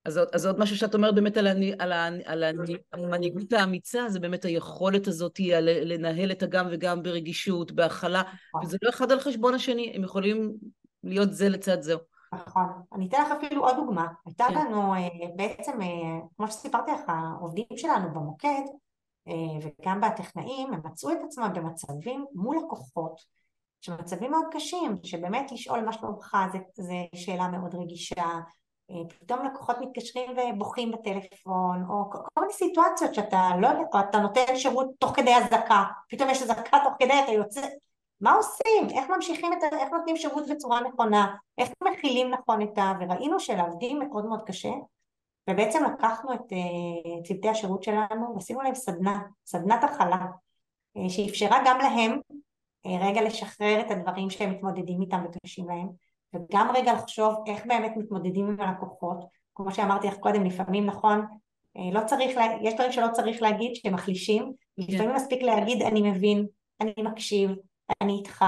אז, 0.06 0.20
אז 0.32 0.46
עוד 0.46 0.58
משהו 0.58 0.76
שאת 0.76 0.94
אומרת 0.94 1.14
באמת 1.14 1.36
על, 1.36 1.46
אני, 1.46 1.72
על, 1.78 1.92
ה, 1.92 2.08
על 2.24 2.44
המנהיגות 2.92 3.52
האמיצה, 3.52 4.08
זה 4.08 4.20
באמת 4.20 4.44
היכולת 4.44 5.06
הזאת 5.06 5.40
לנהל 5.60 6.32
את 6.32 6.42
הגם 6.42 6.66
וגם 6.70 7.02
ברגישות, 7.02 7.72
בהכלה, 7.72 8.22
נכון. 8.22 8.64
וזה 8.64 8.76
לא 8.82 8.90
אחד 8.90 9.12
על 9.12 9.20
חשבון 9.20 9.54
השני, 9.54 9.92
הם 9.94 10.04
יכולים 10.04 10.54
להיות 11.04 11.32
זה 11.32 11.48
לצד 11.48 11.82
זה. 11.82 11.94
נכון. 12.34 12.64
אני 12.92 13.08
אתן 13.08 13.22
לך 13.22 13.28
אפילו 13.30 13.64
עוד 13.64 13.76
דוגמה. 13.76 14.06
הייתה 14.26 14.44
כן. 14.48 14.54
לנו 14.54 14.94
אה, 14.94 15.08
בעצם, 15.36 15.82
אה, 15.82 15.86
כמו 16.36 16.48
שסיפרתי 16.48 16.90
לך, 16.90 17.02
העובדים 17.08 17.66
שלנו 17.76 18.14
במוקד, 18.14 18.62
אה, 19.28 19.68
וגם 19.80 20.00
בטכנאים, 20.00 20.72
הם 20.72 20.80
מצאו 20.84 21.12
את 21.12 21.18
עצמם 21.26 21.50
במצבים 21.54 22.26
מול 22.34 22.56
לקוחות, 22.56 23.20
שמצבים 23.80 24.30
מאוד 24.30 24.44
קשים, 24.50 24.96
שבאמת 25.02 25.52
לשאול 25.52 25.80
מה 25.80 25.92
שלומך 25.92 26.36
זה 26.76 26.94
שאלה 27.14 27.48
מאוד 27.48 27.74
רגישה, 27.74 28.24
פתאום 29.20 29.46
לקוחות 29.46 29.77
מתקשרים 29.81 30.31
ובוכים 30.31 30.92
בטלפון, 30.92 31.85
או 31.88 32.11
כל 32.11 32.40
מיני 32.40 32.53
סיטואציות 32.53 33.14
שאתה 33.14 33.51
לא 33.61 33.66
יודע, 33.66 33.81
או 33.94 34.01
אתה 34.01 34.18
נותן 34.18 34.57
שירות 34.57 34.87
תוך 34.99 35.16
כדי 35.16 35.35
אזעקה, 35.35 35.85
פתאום 36.09 36.31
יש 36.31 36.42
אזעקה 36.42 36.79
תוך 36.85 36.92
כדי, 36.99 37.12
אתה 37.25 37.33
יוצא, 37.33 37.61
מה 38.20 38.35
עושים? 38.35 38.99
איך 38.99 39.11
ממשיכים 39.11 39.53
את 39.53 39.59
ה... 39.62 39.77
איך 39.77 39.92
נותנים 39.92 40.16
שירות 40.16 40.44
בצורה 40.51 40.81
נכונה? 40.81 41.35
איך 41.59 41.70
מכילים 41.85 42.31
נכון 42.31 42.62
את 42.62 42.79
ה... 42.79 42.92
וראינו 43.01 43.40
שלעובדים 43.40 43.99
מאוד 43.99 44.27
מאוד 44.27 44.42
קשה, 44.42 44.70
ובעצם 45.51 45.85
לקחנו 45.85 46.33
את 46.35 46.40
uh, 46.53 47.29
צוותי 47.29 47.49
השירות 47.49 47.83
שלנו 47.83 48.35
ועשינו 48.35 48.62
להם 48.62 48.75
סדנה, 48.75 49.22
סדנת 49.46 49.85
הכלה, 49.85 50.27
uh, 50.99 51.09
שאפשרה 51.09 51.59
גם 51.66 51.79
להם 51.79 52.20
רגע 52.87 53.22
לשחרר 53.22 53.81
את 53.81 53.90
הדברים 53.90 54.31
שהם 54.31 54.51
מתמודדים 54.51 55.01
איתם 55.03 55.25
וקשים 55.25 55.68
להם, 55.68 55.88
וגם 56.37 56.70
רגע 56.75 56.92
לחשוב 56.92 57.35
איך 57.46 57.66
באמת 57.66 57.92
מתמודדים 57.96 58.46
עם 58.46 58.61
הלקוחות, 58.61 59.25
כמו 59.55 59.70
שאמרתי 59.70 60.07
לך 60.07 60.16
קודם, 60.16 60.44
לפעמים 60.44 60.87
נכון, 60.87 61.27
אה, 61.77 61.90
לא 61.92 62.01
צריך, 62.07 62.37
לה... 62.37 62.44
יש 62.62 62.75
דברים 62.75 62.92
שלא 62.92 63.07
צריך 63.12 63.42
להגיד 63.42 63.75
שהם 63.75 63.94
מחלישים, 63.94 64.53
כן. 64.77 64.94
לפעמים 64.94 65.14
מספיק 65.14 65.42
להגיד 65.42 65.83
אני 65.83 66.11
מבין, 66.11 66.46
אני 66.81 66.94
מקשיב, 66.99 67.51
אני 68.03 68.12
איתך, 68.12 68.44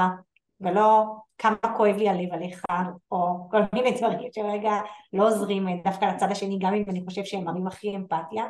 ולא 0.60 1.04
כמה 1.38 1.56
כואב 1.76 1.96
לי 1.96 2.08
הלב 2.08 2.32
עליך, 2.32 2.62
או 3.10 3.48
כל 3.50 3.60
מיני 3.72 3.90
דברים 3.90 4.28
שרגע 4.32 4.72
לא 5.12 5.26
עוזרים 5.26 5.68
אה, 5.68 5.74
דווקא 5.84 6.04
לצד 6.04 6.30
השני, 6.30 6.58
גם 6.58 6.74
אם 6.74 6.84
אני 6.88 7.04
חושב 7.04 7.24
שהם 7.24 7.44
מראים 7.44 7.66
הכי 7.66 7.96
אמפתיה. 7.96 8.44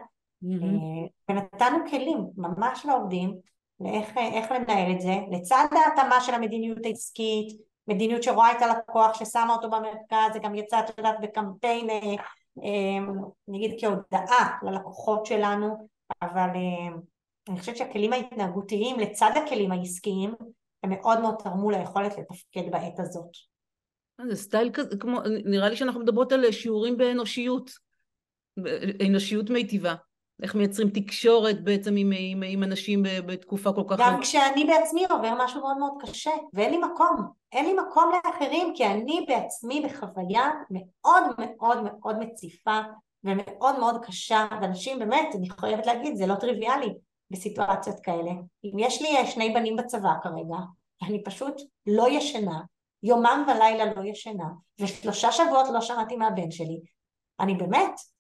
Mm-hmm. 0.45 1.09
ונתנו 1.29 1.79
כלים 1.91 2.27
ממש 2.37 2.87
לעובדים 2.87 3.35
לאיך 3.81 4.51
לנהל 4.51 4.93
את 4.93 5.01
זה, 5.01 5.15
לצד 5.31 5.67
ההתאמה 5.73 6.21
של 6.21 6.35
המדיניות 6.35 6.79
העסקית, 6.85 7.68
מדיניות 7.89 8.23
שרואה 8.23 8.53
את 8.53 8.63
הלקוח, 8.63 9.19
ששמה 9.19 9.55
אותו 9.55 9.71
במרכז, 9.71 10.33
זה 10.33 10.39
גם 10.39 10.55
יצא, 10.55 10.81
את 10.81 10.99
יודעת, 10.99 11.17
בקמפיין, 11.23 11.91
אה, 11.91 12.15
אה, 12.65 13.15
נגיד 13.49 13.77
כהודעה 13.81 14.59
ללקוחות 14.63 15.27
שלנו, 15.27 15.89
אבל 16.23 16.49
אה, 16.55 16.97
אני 17.49 17.61
חושבת 17.61 17.77
שהכלים 17.77 18.13
ההתנהגותיים 18.13 19.01
לצד 19.01 19.31
הכלים 19.37 19.73
העסקיים, 19.73 20.35
הם 20.83 20.91
מאוד 20.91 21.21
מאוד 21.21 21.35
תרמו 21.45 21.71
ליכולת 21.71 22.19
לתפקד 22.19 22.71
בעת 22.71 23.01
הזאת. 23.01 23.31
זה 24.29 24.37
סטייל 24.37 24.71
כזה, 24.73 24.97
כמו, 24.97 25.21
נראה 25.45 25.69
לי 25.69 25.77
שאנחנו 25.77 26.01
מדברות 26.01 26.33
על 26.33 26.53
שיעורים 26.53 26.97
באנושיות, 26.97 27.71
אנושיות 29.07 29.51
מיטיבה. 29.51 29.95
איך 30.43 30.55
מייצרים 30.55 30.91
תקשורת 30.91 31.65
בעצם 31.65 31.95
עם, 31.97 32.13
עם, 32.17 32.43
עם 32.47 32.63
אנשים 32.63 33.03
בתקופה 33.03 33.73
כל 33.73 33.83
כך... 33.89 33.97
גם 33.99 34.21
כשאני 34.21 34.65
בעצמי 34.65 35.05
עובר 35.11 35.35
משהו 35.39 35.61
מאוד 35.61 35.79
מאוד 35.79 35.93
קשה, 36.01 36.31
ואין 36.53 36.71
לי 36.71 36.79
מקום. 36.79 37.39
אין 37.53 37.65
לי 37.65 37.73
מקום 37.73 38.13
לאחרים, 38.25 38.73
כי 38.77 38.87
אני 38.87 39.25
בעצמי 39.29 39.81
בחוויה 39.81 40.51
מאוד 40.71 41.23
מאוד 41.39 41.79
מאוד 41.83 42.19
מציפה 42.19 42.81
ומאוד 43.25 43.79
מאוד 43.79 44.05
קשה, 44.05 44.47
ואנשים 44.63 44.99
באמת, 44.99 45.29
אני 45.35 45.51
חייבת 45.51 45.87
להגיד, 45.87 46.17
זה 46.17 46.27
לא 46.27 46.35
טריוויאלי 46.35 46.95
בסיטואציות 47.31 48.01
כאלה. 48.01 48.31
אם 48.65 48.79
יש 48.79 49.03
לי 49.03 49.27
שני 49.27 49.51
בנים 49.51 49.77
בצבא 49.77 50.13
כרגע, 50.23 50.57
אני 51.03 51.25
פשוט 51.25 51.55
לא 51.87 52.07
ישנה, 52.11 52.61
יומם 53.03 53.47
ולילה 53.49 53.85
לא 53.95 54.05
ישנה, 54.05 54.49
ושלושה 54.81 55.33
שבועות 55.33 55.67
לא 55.73 55.81
שמעתי 55.81 56.17
מהבן 56.17 56.51
שלי, 56.51 56.81
אני 57.41 57.55
באמת 57.55 57.81
אה, 57.81 58.18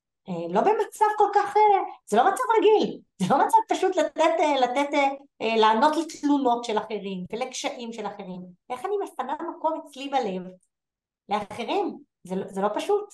לא 0.50 0.60
במצב 0.60 1.04
כל 1.18 1.28
כך, 1.34 1.56
אה, 1.56 1.82
זה 2.06 2.16
לא 2.16 2.30
מצב 2.32 2.42
רגיל, 2.58 3.00
זה 3.18 3.26
לא 3.30 3.46
מצב 3.46 3.58
פשוט 3.68 3.96
לתת, 3.96 4.20
אה, 4.40 4.60
לתת, 4.60 4.88
לענות 5.40 5.96
לתלונות 5.96 6.64
של 6.64 6.78
אחרים 6.78 7.24
ולקשיים 7.32 7.92
של 7.92 8.06
אחרים. 8.06 8.40
איך 8.70 8.84
אני 8.84 8.94
מפנה 9.04 9.34
מקום 9.56 9.80
אצלי 9.86 10.08
בלב 10.08 10.42
לאחרים? 11.28 11.98
זה, 12.24 12.36
לא, 12.36 12.44
זה 12.48 12.60
לא 12.60 12.68
פשוט. 12.74 13.04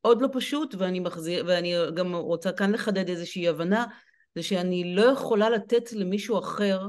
עוד 0.00 0.22
לא 0.22 0.28
פשוט, 0.32 0.74
ואני, 0.78 1.00
מחזיר, 1.00 1.44
ואני 1.48 1.74
גם 1.94 2.14
רוצה 2.14 2.52
כאן 2.52 2.72
לחדד 2.72 3.08
איזושהי 3.08 3.48
הבנה, 3.48 3.86
זה 4.34 4.42
שאני 4.42 4.94
לא 4.94 5.02
יכולה 5.02 5.50
לתת 5.50 5.92
למישהו 5.92 6.38
אחר 6.38 6.80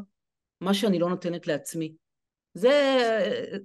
מה 0.62 0.74
שאני 0.74 1.00
לא 1.00 1.10
נותנת 1.10 1.48
לעצמי. 1.48 1.94
זה, 2.54 2.98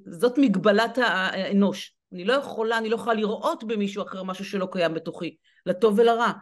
זאת 0.06 0.38
מגבלת 0.38 0.98
האנוש. 0.98 1.96
אני 2.14 2.24
לא 2.24 2.32
יכולה, 2.32 2.78
אני 2.78 2.88
לא 2.88 2.94
יכולה 2.94 3.14
לראות 3.14 3.64
במישהו 3.64 4.02
אחר 4.02 4.22
משהו 4.22 4.44
שלא 4.44 4.68
קיים 4.72 4.94
בתוכי, 4.94 5.36
לטוב 5.66 5.98
ולרע. 5.98 6.32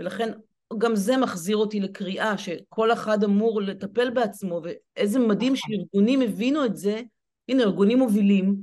ולכן 0.00 0.32
גם 0.78 0.96
זה 0.96 1.16
מחזיר 1.16 1.56
אותי 1.56 1.80
לקריאה 1.80 2.38
שכל 2.38 2.92
אחד 2.92 3.24
אמור 3.24 3.62
לטפל 3.62 4.10
בעצמו, 4.10 4.62
ואיזה 4.64 5.18
מדהים 5.18 5.52
נכון. 5.52 5.72
שארגונים 5.74 6.22
הבינו 6.22 6.64
את 6.64 6.76
זה, 6.76 7.00
הנה 7.48 7.62
ארגונים 7.62 7.98
מובילים, 7.98 8.56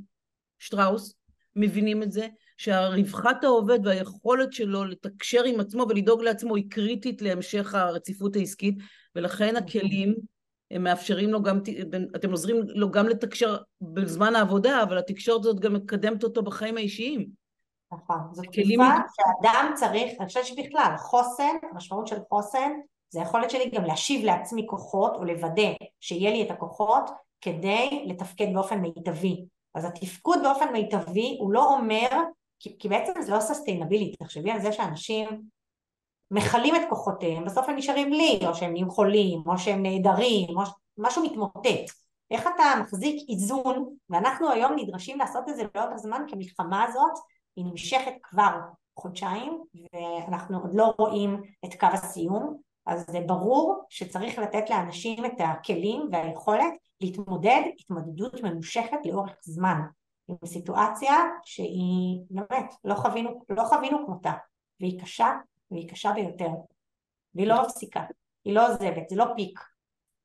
שטראוס, 0.60 1.14
מבינים 1.56 2.04
את 2.04 2.12
זה, 2.12 2.28
שהרווחת 2.58 3.44
העובד 3.44 3.80
והיכולת 3.84 4.54
שלו 4.54 4.86
לתקשר 4.86 5.44
עם 5.44 5.60
עצמו 5.60 5.86
ולדאוג 5.90 6.22
לעצמו 6.22 6.56
היא 6.56 6.70
קריטית 6.70 7.22
להמשך 7.22 7.76
הרציפות 7.76 8.36
העסקית, 8.36 8.76
ולכן 9.16 9.56
נכון. 9.56 9.68
הכלים 9.68 10.16
הם 10.74 10.84
מאפשרים 10.84 11.30
לו 11.30 11.44
גם, 11.44 11.60
אתם 12.16 12.32
עוזרים 12.32 12.56
לו 12.68 12.92
גם 12.92 13.08
לתקשר 13.08 13.58
בזמן 13.82 14.36
העבודה, 14.36 14.84
אבל 14.84 14.98
התקשורת 14.98 15.40
הזאת 15.40 15.60
גם 15.60 15.74
מקדמת 15.74 16.24
אותו 16.24 16.44
בחיים 16.44 16.78
האישיים. 16.78 17.28
נכון, 17.94 18.18
זאת 18.32 18.46
תקופה 18.46 18.94
שאדם 19.16 19.72
צריך, 19.76 20.12
אני 20.20 20.28
חושבת 20.28 20.46
שבכלל, 20.46 20.94
חוסן, 20.98 21.56
המשמעות 21.72 22.08
של 22.08 22.16
חוסן, 22.30 22.72
זה 23.10 23.20
היכולת 23.20 23.50
שלי 23.50 23.70
גם 23.70 23.84
להשיב 23.84 24.26
לעצמי 24.26 24.66
כוחות 24.70 25.16
או 25.16 25.24
לוודא 25.24 25.72
שיהיה 26.00 26.32
לי 26.32 26.44
את 26.44 26.52
הכוחות 26.52 27.10
כדי 27.42 28.04
לתפקד 28.06 28.48
באופן 28.54 28.80
מיטבי. 28.80 29.46
אז 29.76 29.86
התפקוד 29.86 30.40
באופן 30.44 30.72
מיטבי 30.74 31.38
הוא 31.40 31.54
לא 31.54 31.78
אומר, 31.78 32.10
כי, 32.60 32.76
כי 32.80 32.90
בעצם 32.90 33.22
זה 33.22 33.32
לא 33.32 33.40
סוסטיינבילי, 33.40 34.16
תחשבי 34.20 34.52
על 34.52 34.62
זה 34.62 34.72
שאנשים 34.72 35.28
מכלים 36.32 36.76
את 36.76 36.82
כוחותיהם, 36.90 37.46
בסוף 37.46 37.70
הם 37.70 37.76
נשארים 37.76 38.14
לי, 38.14 38.40
או 38.48 38.56
שהם 38.56 38.72
נהיים 38.72 38.90
חולים, 38.90 39.44
או 39.46 39.58
שהם 39.58 39.84
נעדרים, 39.84 40.58
או 40.58 40.64
משהו 40.98 41.24
מתמוטט. 41.24 41.92
איך 42.32 42.48
אתה 42.56 42.64
מחזיק 42.82 43.30
איזון, 43.30 43.96
ואנחנו 44.10 44.52
היום 44.52 44.72
נדרשים 44.76 45.20
לעשות 45.20 45.50
את 45.50 45.56
זה 45.56 45.64
לאורך 45.76 45.98
זמן, 45.98 46.24
כי 46.28 46.36
המלחמה 46.36 46.84
הזאת 46.84 47.24
היא 47.56 47.66
נמשכת 47.66 48.14
כבר 48.24 48.60
חודשיים, 49.00 49.64
ואנחנו 50.28 50.60
עוד 50.60 50.72
לא 50.74 50.94
רואים 50.98 51.42
את 51.66 51.80
קו 51.80 51.88
הסיום, 51.94 52.58
אז 52.86 53.06
זה 53.08 53.20
ברור 53.26 53.84
שצריך 53.90 54.40
לתת 54.40 54.70
לאנשים 54.70 55.26
את 55.26 55.34
הכלים 55.40 56.10
והיכולת 56.12 56.74
להתמודד 57.02 57.62
התמודדות 57.80 58.44
ממושכת 58.44 58.98
לאורך 59.06 59.32
זמן 59.42 59.82
עם 60.28 60.36
סיטואציה 60.46 61.16
שהיא 61.46 62.20
באמת 62.30 62.74
לא 62.84 62.96
חווינו, 62.96 63.42
לא 63.50 63.64
חווינו 63.64 64.06
כמותה 64.06 64.32
והיא 64.80 65.02
קשה 65.02 65.28
והיא 65.74 65.90
קשה 65.90 66.12
ביותר 66.16 66.50
והיא 67.36 67.48
לא 67.48 67.62
מפסיקה, 67.62 68.02
היא 68.46 68.54
לא 68.54 68.68
עוזבת, 68.68 69.10
זה 69.10 69.16
לא 69.16 69.26
פיק. 69.36 69.60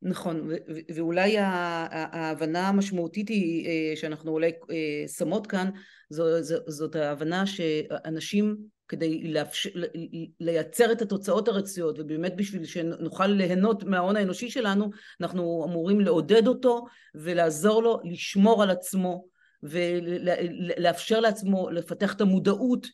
נכון, 0.02 0.50
ואולי 0.94 1.36
ההבנה 1.38 2.68
המשמעותית 2.68 3.28
היא 3.28 3.66
אה, 3.66 3.96
שאנחנו 3.96 4.30
אולי 4.30 4.52
אה, 4.70 5.08
שמות 5.08 5.46
כאן, 5.46 5.70
זאת 6.66 6.96
ההבנה 6.96 7.46
שאנשים 7.46 8.56
כדי 8.88 9.32
לאפשר, 9.32 9.70
לייצר 10.40 10.92
את 10.92 11.02
התוצאות 11.02 11.48
הרצויות 11.48 11.98
ובאמת 11.98 12.36
בשביל 12.36 12.64
שנוכל 12.64 13.26
ליהנות 13.26 13.84
מההון 13.84 14.16
האנושי 14.16 14.50
שלנו 14.50 14.90
אנחנו 15.20 15.64
אמורים 15.68 16.00
לעודד 16.00 16.46
אותו 16.46 16.84
ולעזור 17.14 17.82
לו 17.82 18.00
לשמור 18.04 18.62
על 18.62 18.70
עצמו 18.70 19.24
ולאפשר 19.62 21.20
לעצמו 21.20 21.70
לפתח 21.70 22.14
את 22.14 22.20
המודעות 22.20 22.86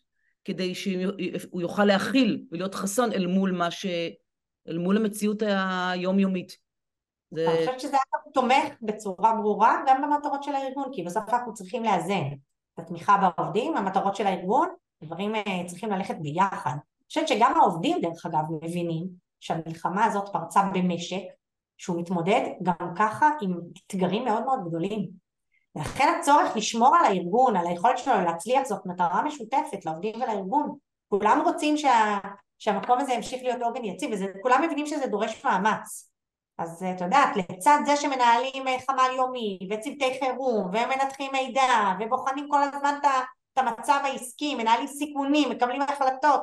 כדי 0.45 0.75
שהוא 0.75 1.61
יוכל 1.61 1.85
להכיל 1.85 2.47
ולהיות 2.53 2.75
חסון 2.75 3.13
אל 3.13 3.27
מול 3.27 3.53
מה 3.53 3.71
ש... 3.71 3.87
אל 4.69 4.79
מול 4.79 4.97
המציאות 4.97 5.43
היומיומית. 5.43 6.57
זה... 7.31 7.49
אני 7.49 7.59
חושבת 7.59 7.81
שזה 7.81 7.97
היה 7.97 8.33
תומך 8.35 8.75
בצורה 8.83 9.35
ברורה 9.35 9.83
גם 9.87 10.03
במטרות 10.03 10.43
של 10.43 10.55
הארגון 10.55 10.89
כי 10.93 11.03
בסוף 11.03 11.29
אנחנו 11.29 11.55
צריכים 11.55 11.85
לאזן 11.85 12.27
את 12.75 12.79
התמיכה 12.79 13.31
בעובדים, 13.37 13.77
המטרות 13.77 14.17
של 14.17 14.27
הארגון 14.27 14.69
דברים 15.03 15.35
אה, 15.35 15.43
צריכים 15.67 15.91
ללכת 15.91 16.17
ביחד. 16.21 16.71
אני 16.71 17.09
חושבת 17.09 17.29
שגם 17.29 17.53
העובדים 17.57 18.01
דרך 18.01 18.27
אגב 18.27 18.43
מבינים 18.63 19.07
שהמלחמה 19.41 20.05
הזאת 20.05 20.29
פרצה 20.33 20.63
במשק 20.75 21.23
שהוא 21.79 22.01
מתמודד 22.01 22.41
גם 22.63 22.95
ככה 22.97 23.31
עם 23.41 23.61
אתגרים 23.87 24.25
מאוד 24.25 24.45
מאוד 24.45 24.59
גדולים. 24.69 25.24
ולכן 25.77 26.15
הצורך 26.19 26.57
לשמור 26.57 26.97
על 26.97 27.05
הארגון, 27.05 27.57
על 27.57 27.67
היכולת 27.67 27.99
שלו 27.99 28.21
להצליח 28.25 28.63
זאת 28.65 28.87
מטרה 28.87 29.23
משותפת 29.23 29.85
לעובדים 29.85 30.15
ולארגון. 30.17 30.77
כולם 31.09 31.41
רוצים 31.45 31.77
שה, 31.77 32.19
שהמקום 32.59 32.99
הזה 33.01 33.13
ימשיך 33.13 33.43
להיות 33.43 33.63
עוגן 33.63 33.85
יציב 33.85 34.11
וכולם 34.13 34.63
מבינים 34.63 34.87
שזה 34.87 35.07
דורש 35.07 35.45
מאמץ. 35.45 36.11
אז 36.59 36.85
את 36.97 37.01
יודעת, 37.01 37.37
לצד 37.37 37.79
זה 37.87 37.97
שמנהלים 37.97 38.69
אה, 38.69 38.77
חמ"ל 38.87 39.17
יומי 39.17 39.59
וצוותי 39.71 40.19
חירום 40.21 40.67
ומנתחים 40.67 41.33
מידע 41.33 41.95
ובוחנים 42.01 42.47
כל 42.51 42.63
הזמן 42.63 42.95
את 43.03 43.59
המצב 43.59 44.01
העסקי, 44.05 44.55
מנהלים 44.55 44.87
סיכונים, 44.87 45.51
מקבלים 45.51 45.83
החלטות, 45.83 46.43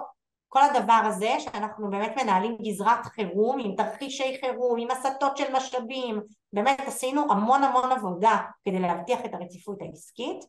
כל 0.53 0.61
הדבר 0.63 1.01
הזה 1.05 1.35
שאנחנו 1.39 1.89
באמת 1.89 2.13
מנהלים 2.21 2.57
גזרת 2.61 3.05
חירום 3.05 3.59
עם 3.59 3.75
תרחישי 3.75 4.37
חירום, 4.41 4.79
עם 4.79 4.91
הסטות 4.91 5.37
של 5.37 5.53
משאבים, 5.53 6.21
באמת 6.53 6.81
עשינו 6.87 7.31
המון 7.31 7.63
המון 7.63 7.91
עבודה 7.91 8.37
כדי 8.65 8.79
להבטיח 8.79 9.19
את 9.25 9.33
הרציפות 9.33 9.81
העסקית, 9.81 10.45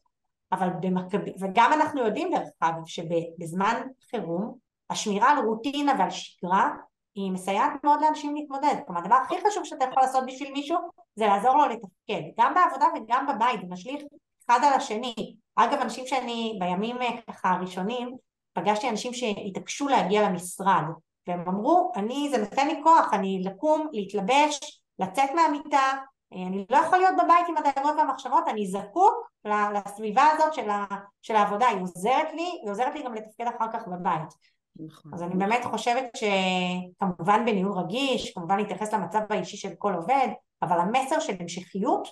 אבל 0.52 0.68
במקביל, 0.80 1.34
וגם 1.40 1.72
אנחנו 1.72 2.00
יודעים 2.00 2.30
דרך 2.30 2.48
אגב 2.60 2.86
שבזמן 2.86 3.82
חירום 4.10 4.54
השמירה 4.90 5.30
על 5.30 5.44
רוטינה 5.44 5.92
ועל 5.98 6.10
שגרה 6.10 6.70
היא 7.14 7.32
מסייעת 7.32 7.72
מאוד 7.84 8.00
לאנשים 8.00 8.34
להתמודד, 8.34 8.74
כלומר 8.86 9.00
הדבר 9.00 9.14
הכי 9.14 9.34
חשוב 9.46 9.64
שאתה 9.64 9.84
יכול 9.84 10.02
לעשות 10.02 10.24
בשביל 10.26 10.52
מישהו 10.52 10.78
זה 11.14 11.26
לעזור 11.26 11.56
לו 11.56 11.68
לתפקד, 11.68 12.22
גם 12.40 12.54
בעבודה 12.54 12.86
וגם 12.96 13.26
בבית, 13.26 13.60
זה 13.60 13.66
משליך 13.70 14.02
אחד 14.46 14.60
על 14.62 14.72
השני, 14.72 15.14
אגב, 15.56 15.80
אנשים 15.80 16.06
שאני 16.06 16.56
בימים 16.60 17.02
אה, 17.02 17.22
ככה 17.28 17.50
הראשונים, 17.50 18.16
פגשתי 18.52 18.88
אנשים 18.88 19.14
שהתעקשו 19.14 19.88
להגיע 19.88 20.28
למשרד, 20.28 20.82
והם 21.26 21.48
אמרו, 21.48 21.92
אני, 21.96 22.28
זה 22.30 22.38
נותן 22.38 22.66
לי 22.68 22.80
כוח, 22.82 23.12
אני 23.12 23.42
לקום, 23.44 23.88
להתלבש, 23.92 24.82
לצאת 24.98 25.30
מהמיטה, 25.34 25.92
אה, 26.32 26.46
אני 26.46 26.66
לא 26.70 26.76
יכול 26.76 26.98
להיות 26.98 27.14
בבית 27.24 27.46
עם 27.48 27.56
הדאגות 27.56 27.94
והמחשבות, 27.98 28.44
אני 28.48 28.66
זקוק 28.66 29.30
לסביבה 29.44 30.22
הזאת 30.32 30.54
של, 30.54 30.70
ה, 30.70 30.84
של 31.22 31.36
העבודה, 31.36 31.66
היא 31.68 31.80
עוזרת 31.80 32.32
לי, 32.32 32.50
היא 32.62 32.70
עוזרת 32.70 32.94
לי 32.94 33.02
גם 33.02 33.14
לתפקד 33.14 33.44
אחר 33.56 33.66
כך 33.72 33.88
בבית. 33.88 34.52
נכון. 34.76 35.14
אז 35.14 35.22
אני 35.22 35.34
באמת 35.34 35.64
חושבת 35.64 36.04
שכמובן 36.16 37.44
בניהול 37.46 37.78
רגיש, 37.78 38.34
כמובן 38.34 38.56
להתייחס 38.56 38.94
למצב 38.94 39.20
האישי 39.30 39.56
של 39.56 39.70
כל 39.78 39.94
עובד, 39.94 40.28
אבל 40.62 40.80
המסר 40.80 41.20
של 41.20 41.32
המשכיות 41.40 42.08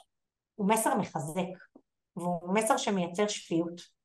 הוא 0.55 0.69
מסר 0.69 0.95
מחזק. 0.95 1.43
והוא 2.17 2.55
מסר 2.55 2.77
שמייצר 2.77 3.29
שפיות. 3.29 4.00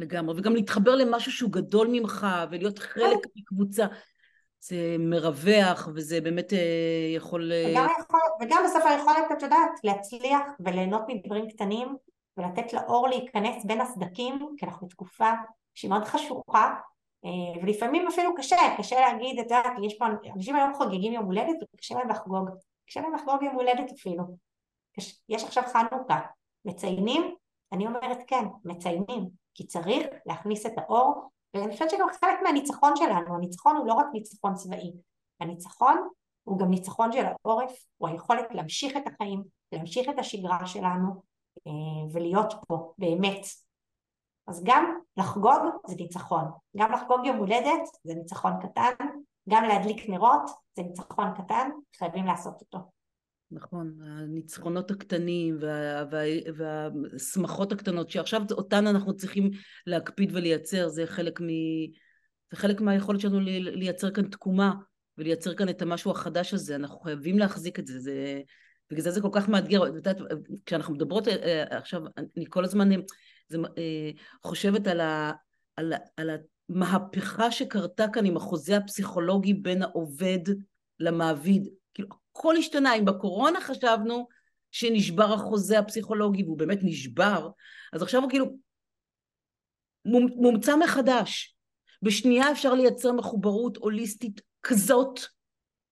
לגמרי, 0.00 0.34
וגם 0.38 0.54
להתחבר 0.54 0.94
למשהו 0.94 1.32
שהוא 1.32 1.52
גדול 1.52 1.88
ממך 1.92 2.26
ולהיות 2.50 2.78
חלק 2.78 3.24
כן. 3.24 3.30
מקבוצה. 3.36 3.86
זה 4.60 4.96
מרווח 4.98 5.88
וזה 5.94 6.20
באמת 6.20 6.52
אה, 6.52 7.14
יכול... 7.16 7.52
אה, 7.52 7.70
וגם, 7.70 7.86
יכול... 8.00 8.20
וגם 8.42 8.62
בסוף 8.64 8.84
היכולת, 8.86 9.32
את 9.32 9.42
יודעת, 9.42 9.70
להצליח 9.84 10.42
וליהנות 10.60 11.02
מדברים 11.08 11.48
קטנים 11.48 11.96
ולתת 12.36 12.72
לאור 12.72 13.08
להיכנס 13.08 13.64
בין 13.64 13.80
הסדקים, 13.80 14.38
כי 14.56 14.66
אנחנו 14.66 14.86
בתקופה 14.86 15.30
שהיא 15.74 15.90
מאוד 15.90 16.04
חשוכה, 16.04 16.74
אה, 17.24 17.62
ולפעמים 17.62 18.06
אפילו 18.08 18.34
קשה, 18.34 18.56
קשה 18.78 19.00
להגיד, 19.00 19.38
את 19.38 19.44
יודעת, 19.44 19.72
יש 19.82 19.98
פה, 19.98 20.06
אנשים 20.36 20.56
היום 20.56 20.74
חוגגים 20.74 21.12
יום 21.12 21.24
הולדת 21.24 21.56
וקשה 21.74 21.94
להם 21.94 22.08
לחגוג, 22.08 22.48
קשה 22.86 23.00
להם 23.00 23.14
לחגוג 23.14 23.42
יום 23.42 23.54
הולדת 23.54 23.92
אפילו. 23.92 24.24
יש 25.28 25.44
עכשיו 25.44 25.62
חנוכה, 25.72 26.20
מציינים? 26.64 27.34
אני 27.72 27.86
אומרת 27.86 28.18
כן, 28.26 28.44
מציינים, 28.64 29.39
כי 29.60 29.66
צריך 29.66 30.06
להכניס 30.26 30.66
את 30.66 30.72
האור, 30.76 31.30
ואני 31.54 31.72
חושבת 31.72 31.90
שגם 31.90 32.06
חלק 32.20 32.38
מהניצחון 32.42 32.96
שלנו, 32.96 33.34
הניצחון 33.34 33.76
הוא 33.76 33.86
לא 33.86 33.92
רק 33.92 34.06
ניצחון 34.12 34.54
צבאי, 34.54 34.92
הניצחון 35.40 36.08
הוא 36.44 36.58
גם 36.58 36.70
ניצחון 36.70 37.12
של 37.12 37.24
העורף, 37.26 37.84
הוא 37.98 38.08
היכולת 38.08 38.44
להמשיך 38.50 38.96
את 38.96 39.02
החיים, 39.06 39.42
להמשיך 39.72 40.08
את 40.08 40.18
השגרה 40.18 40.66
שלנו 40.66 41.22
אה, 41.66 41.72
ולהיות 42.12 42.54
פה 42.68 42.92
באמת. 42.98 43.46
אז 44.46 44.64
גם 44.64 44.98
לחגוג 45.16 45.62
זה 45.86 45.96
ניצחון, 45.96 46.44
גם 46.76 46.92
לחגוג 46.92 47.26
יום 47.26 47.36
הולדת 47.36 47.88
זה 48.04 48.14
ניצחון 48.14 48.52
קטן, 48.62 49.06
גם 49.48 49.64
להדליק 49.64 50.08
נרות 50.08 50.50
זה 50.76 50.82
ניצחון 50.82 51.34
קטן, 51.36 51.70
חייבים 51.98 52.24
לעשות 52.24 52.60
אותו. 52.60 52.78
נכון, 53.52 53.98
הניצחונות 54.02 54.90
הקטנים 54.90 55.58
וה, 55.60 56.04
וה, 56.10 56.22
והשמחות 56.56 57.72
הקטנות 57.72 58.10
שעכשיו 58.10 58.42
אותן 58.50 58.86
אנחנו 58.86 59.16
צריכים 59.16 59.50
להקפיד 59.86 60.30
ולייצר, 60.36 60.88
זה 60.88 61.06
חלק, 61.06 61.40
מ, 61.40 61.46
זה 62.50 62.56
חלק 62.56 62.80
מהיכולת 62.80 63.20
שלנו 63.20 63.40
לייצר 63.60 64.10
כאן 64.10 64.24
תקומה 64.24 64.72
ולייצר 65.18 65.54
כאן 65.54 65.68
את 65.68 65.82
המשהו 65.82 66.10
החדש 66.10 66.54
הזה, 66.54 66.76
אנחנו 66.76 67.00
חייבים 67.00 67.38
להחזיק 67.38 67.78
את 67.78 67.86
זה, 67.86 67.98
זה 67.98 68.40
בגלל 68.90 69.02
זה 69.02 69.10
זה 69.10 69.20
כל 69.20 69.30
כך 69.32 69.48
מאתגר, 69.48 69.88
את 69.88 69.94
יודעת, 69.94 70.16
כשאנחנו 70.66 70.94
מדברות 70.94 71.28
אה, 71.28 71.34
אה, 71.34 71.78
עכשיו, 71.78 72.02
אני 72.36 72.44
כל 72.48 72.64
הזמן 72.64 72.88
זה, 73.48 73.58
אה, 73.78 74.10
חושבת 74.42 74.86
על, 74.86 75.00
ה, 75.00 75.32
על, 75.76 75.92
על 76.16 76.30
מהפכה 76.68 77.50
שקרתה 77.50 78.08
כאן 78.12 78.26
עם 78.26 78.36
החוזה 78.36 78.76
הפסיכולוגי 78.76 79.54
בין 79.54 79.82
העובד 79.82 80.38
למעביד. 81.00 81.68
כאילו, 81.94 82.08
הכל 82.40 82.56
השתנה. 82.56 82.94
אם 82.94 83.04
בקורונה 83.04 83.60
חשבנו 83.60 84.28
שנשבר 84.70 85.32
החוזה 85.32 85.78
הפסיכולוגי, 85.78 86.44
והוא 86.44 86.58
באמת 86.58 86.78
נשבר, 86.82 87.48
אז 87.92 88.02
עכשיו 88.02 88.22
הוא 88.22 88.30
כאילו 88.30 88.46
מומצא 90.36 90.76
מחדש. 90.76 91.56
בשנייה 92.02 92.52
אפשר 92.52 92.74
לייצר 92.74 93.12
מחוברות 93.12 93.76
הוליסטית 93.76 94.40
כזאת, 94.62 95.20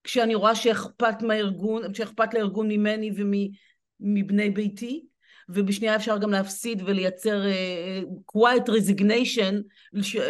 כשאני 0.04 0.34
רואה 0.34 0.54
שאכפת 0.54 1.22
מהארגון, 1.22 1.94
שאכפת 1.94 2.34
לארגון 2.34 2.68
ממני 2.68 3.10
ומבני 3.16 4.50
ביתי, 4.50 5.06
ובשנייה 5.48 5.96
אפשר 5.96 6.18
גם 6.18 6.30
להפסיד 6.30 6.82
ולייצר 6.86 7.42
uh, 7.42 8.36
quiet 8.36 8.68
resignation, 8.68 9.54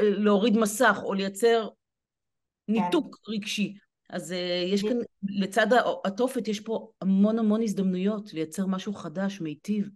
להוריד 0.03 0.57
מסך 0.57 0.99
או 1.03 1.15
לייצר 1.15 1.69
ניתוק 2.69 3.17
כן. 3.17 3.33
רגשי. 3.33 3.79
אז 4.11 4.31
uh, 4.33 4.35
יש 4.75 4.83
כאן, 4.83 4.97
לצד 5.23 5.66
התופת 6.05 6.49
יש 6.49 6.61
פה 6.61 6.88
המון 7.01 7.38
המון 7.38 7.62
הזדמנויות 7.62 8.35
לייצר 8.35 8.66
משהו 8.66 8.94
חדש, 8.94 9.40
מיטיב. 9.40 9.88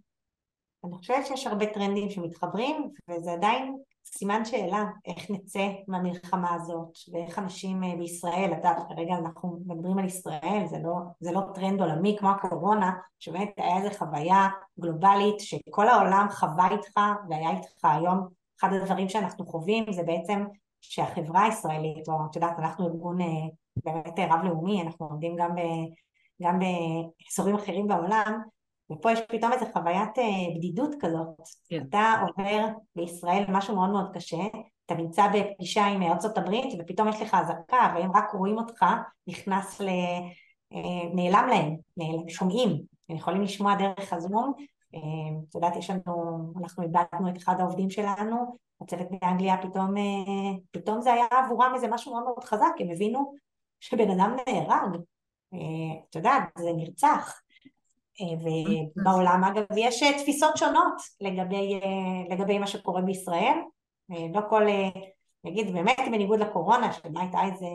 אני 0.85 0.93
חושבת 0.97 1.27
שיש 1.27 1.47
הרבה 1.47 1.65
טרנדים 1.65 2.09
שמתחברים, 2.09 2.89
וזה 3.09 3.31
עדיין 3.31 3.77
סימן 4.05 4.45
שאלה 4.45 4.83
איך 5.05 5.31
נצא 5.31 5.67
מהמלחמה 5.87 6.53
הזאת 6.53 6.97
ואיך 7.11 7.39
אנשים 7.39 7.83
אה, 7.83 7.95
בישראל, 7.97 8.49
אתה 8.51 8.69
יודע, 8.69 8.83
כרגע 8.89 9.13
אנחנו 9.13 9.59
מדברים 9.65 9.97
על 9.97 10.05
ישראל, 10.05 10.63
זה 10.69 10.77
לא, 10.83 10.93
זה 11.19 11.31
לא 11.31 11.41
טרנד 11.53 11.81
עולמי 11.81 12.15
כמו 12.19 12.29
הקורונה, 12.29 12.91
שבאמת 13.19 13.53
היה 13.57 13.77
איזו 13.77 13.97
חוויה 13.97 14.47
גלובלית 14.79 15.39
שכל 15.39 15.87
העולם 15.87 16.27
חווה 16.31 16.71
איתך 16.71 16.99
והיה 17.29 17.49
איתך 17.49 17.85
היום, 17.85 18.27
אחד 18.59 18.73
הדברים 18.73 19.09
שאנחנו 19.09 19.45
חווים 19.45 19.85
זה 19.91 20.03
בעצם 20.03 20.45
שהחברה 20.81 21.43
הישראלית, 21.43 22.09
או 22.09 22.13
את 22.29 22.35
יודעת, 22.35 22.59
אנחנו 22.59 22.87
ארגון 22.87 23.21
אה, 23.21 23.27
באמת 23.75 24.19
רב-לאומי, 24.19 24.81
אנחנו 24.81 25.05
עומדים 25.05 25.35
גם, 25.35 25.55
ב, 25.55 25.59
גם 26.41 26.59
באזורים 26.59 27.55
אחרים 27.55 27.87
בעולם, 27.87 28.41
ופה 28.91 29.11
יש 29.11 29.19
פתאום 29.29 29.53
איזו 29.53 29.65
חוויית 29.73 30.19
אה, 30.19 30.55
בדידות 30.55 30.95
כזאת. 31.01 31.27
כן. 31.69 31.83
אתה 31.89 32.13
עובר 32.27 32.67
בישראל 32.95 33.43
משהו 33.49 33.75
מאוד 33.75 33.89
מאוד 33.89 34.11
קשה, 34.13 34.43
אתה 34.85 34.95
נמצא 34.95 35.27
בפגישה 35.27 35.85
עם 35.85 36.03
ארצות 36.03 36.37
הברית 36.37 36.73
ופתאום 36.79 37.07
יש 37.07 37.21
לך 37.21 37.33
אזעקה 37.33 37.93
והם 37.95 38.11
רק 38.15 38.31
רואים 38.33 38.57
אותך 38.57 38.85
נכנס 39.27 39.81
ל... 39.81 39.87
אה, 40.73 41.09
נעלם 41.13 41.47
להם, 41.49 41.75
נעלם, 41.97 42.29
שומעים, 42.29 42.69
הם 43.09 43.15
יכולים 43.15 43.41
לשמוע 43.41 43.75
דרך 43.75 44.13
הזום. 44.13 44.53
אה, 44.95 44.99
את 45.49 45.55
יודעת, 45.55 45.75
יש 45.75 45.89
לנו, 45.89 46.53
אנחנו 46.61 46.83
איבדנו 46.83 47.29
את 47.29 47.37
אחד 47.37 47.55
העובדים 47.59 47.89
שלנו, 47.89 48.57
הצוות 48.81 49.07
באנגליה 49.21 49.57
פתאום, 49.61 49.93
פתאום 50.71 51.01
זה 51.01 51.13
היה 51.13 51.25
עבורם 51.45 51.71
איזה 51.75 51.87
משהו 51.87 52.11
מאוד 52.11 52.23
מאוד 52.23 52.43
חזק, 52.43 52.71
הם 52.79 52.89
הבינו 52.91 53.33
שבן 53.83 54.09
אדם 54.09 54.37
נהרג, 54.47 55.01
את 56.09 56.15
יודעת, 56.15 56.43
זה 56.57 56.69
נרצח. 56.75 57.41
ובעולם 58.21 59.43
אגב 59.43 59.63
יש 59.77 60.03
אה, 60.03 60.17
תפיסות 60.17 60.57
שונות 60.57 60.93
לגבי, 61.21 61.79
אה, 61.83 62.35
לגבי 62.35 62.59
מה 62.59 62.67
שקורה 62.67 63.01
בישראל, 63.01 63.57
אה, 64.11 64.25
לא 64.33 64.41
כל, 64.49 64.63
נגיד 65.43 65.73
באמת 65.73 65.99
בניגוד 66.11 66.39
לקורונה 66.39 66.93
שבה 66.93 67.21
הייתה 67.21 67.37
איזה 67.43 67.65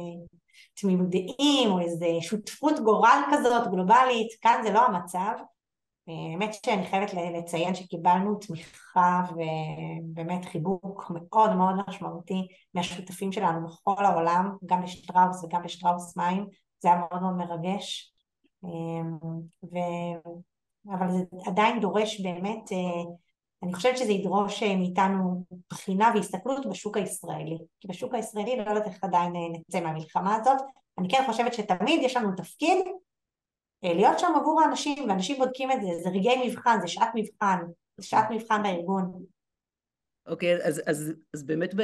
תמימות 0.81 1.09
דעים 1.11 1.71
או 1.71 1.81
איזה 1.81 2.07
שותפות 2.21 2.81
גורל 2.81 3.23
כזאת 3.33 3.71
גלובלית, 3.71 4.29
כאן 4.41 4.61
זה 4.63 4.73
לא 4.73 4.87
המצב, 4.87 5.33
האמת 6.09 6.55
שאני 6.55 6.87
חייבת 6.87 7.15
לציין 7.15 7.75
שקיבלנו 7.75 8.35
תמיכה 8.35 9.23
ובאמת 9.31 10.45
חיבוק 10.45 11.11
מאוד 11.11 11.55
מאוד 11.57 11.75
משמעותי 11.89 12.47
מהשותפים 12.75 13.33
שלנו 13.33 13.67
בכל 13.67 14.05
העולם, 14.05 14.57
גם 14.67 14.83
בשטראוס 14.83 15.45
וגם 15.45 15.63
בשטראוס 15.63 16.17
מים, 16.17 16.47
זה 16.81 16.89
היה 16.89 16.99
מאוד 16.99 17.23
מאוד 17.23 17.35
מרגש. 17.35 18.13
אמ, 18.65 19.17
ו... 19.65 19.79
אבל 20.95 21.11
זה 21.11 21.23
עדיין 21.47 21.81
דורש 21.81 22.21
באמת, 22.21 22.73
אה, 22.73 23.13
אני 23.63 23.75
חושבת 23.75 23.99
שזה 23.99 24.13
ידרוש 24.13 24.63
אה, 24.63 24.77
מאיתנו 24.77 25.45
בחינה 25.71 26.11
והסתכלות 26.15 26.67
בשוק 26.67 26.97
הישראלי, 26.97 27.59
כי 27.81 27.89
בשוק 27.89 28.15
הישראלי 28.15 28.57
לא 28.57 28.71
יודעת 28.71 28.87
איך 28.87 29.05
עדיין 29.05 29.37
אה, 29.37 29.41
נצא 29.53 29.81
מהמלחמה 29.81 30.37
הזאת, 30.37 30.57
אני 30.99 31.09
כן 31.09 31.23
חושבת 31.27 31.55
שתמיד 31.55 32.01
יש 32.03 32.17
לנו 32.17 32.29
תפקיד 32.37 32.79
להיות 33.83 34.19
שם 34.19 34.33
עבור 34.37 34.63
האנשים, 34.63 35.09
ואנשים 35.09 35.39
בודקים 35.39 35.73
את 35.73 35.81
זה, 35.83 35.89
זה 36.03 36.09
רגעי 36.09 36.49
מבחן, 36.49 36.79
זה 36.81 36.89
שעת 36.89 37.11
מבחן, 37.15 37.59
זה 37.97 38.07
שעת 38.07 38.31
מבחן 38.31 38.63
בארגון. 38.63 39.25
אוקיי, 40.27 40.57
okay, 40.57 40.67
אז, 40.67 40.83
אז, 40.87 41.13
אז 41.35 41.43
באמת 41.43 41.75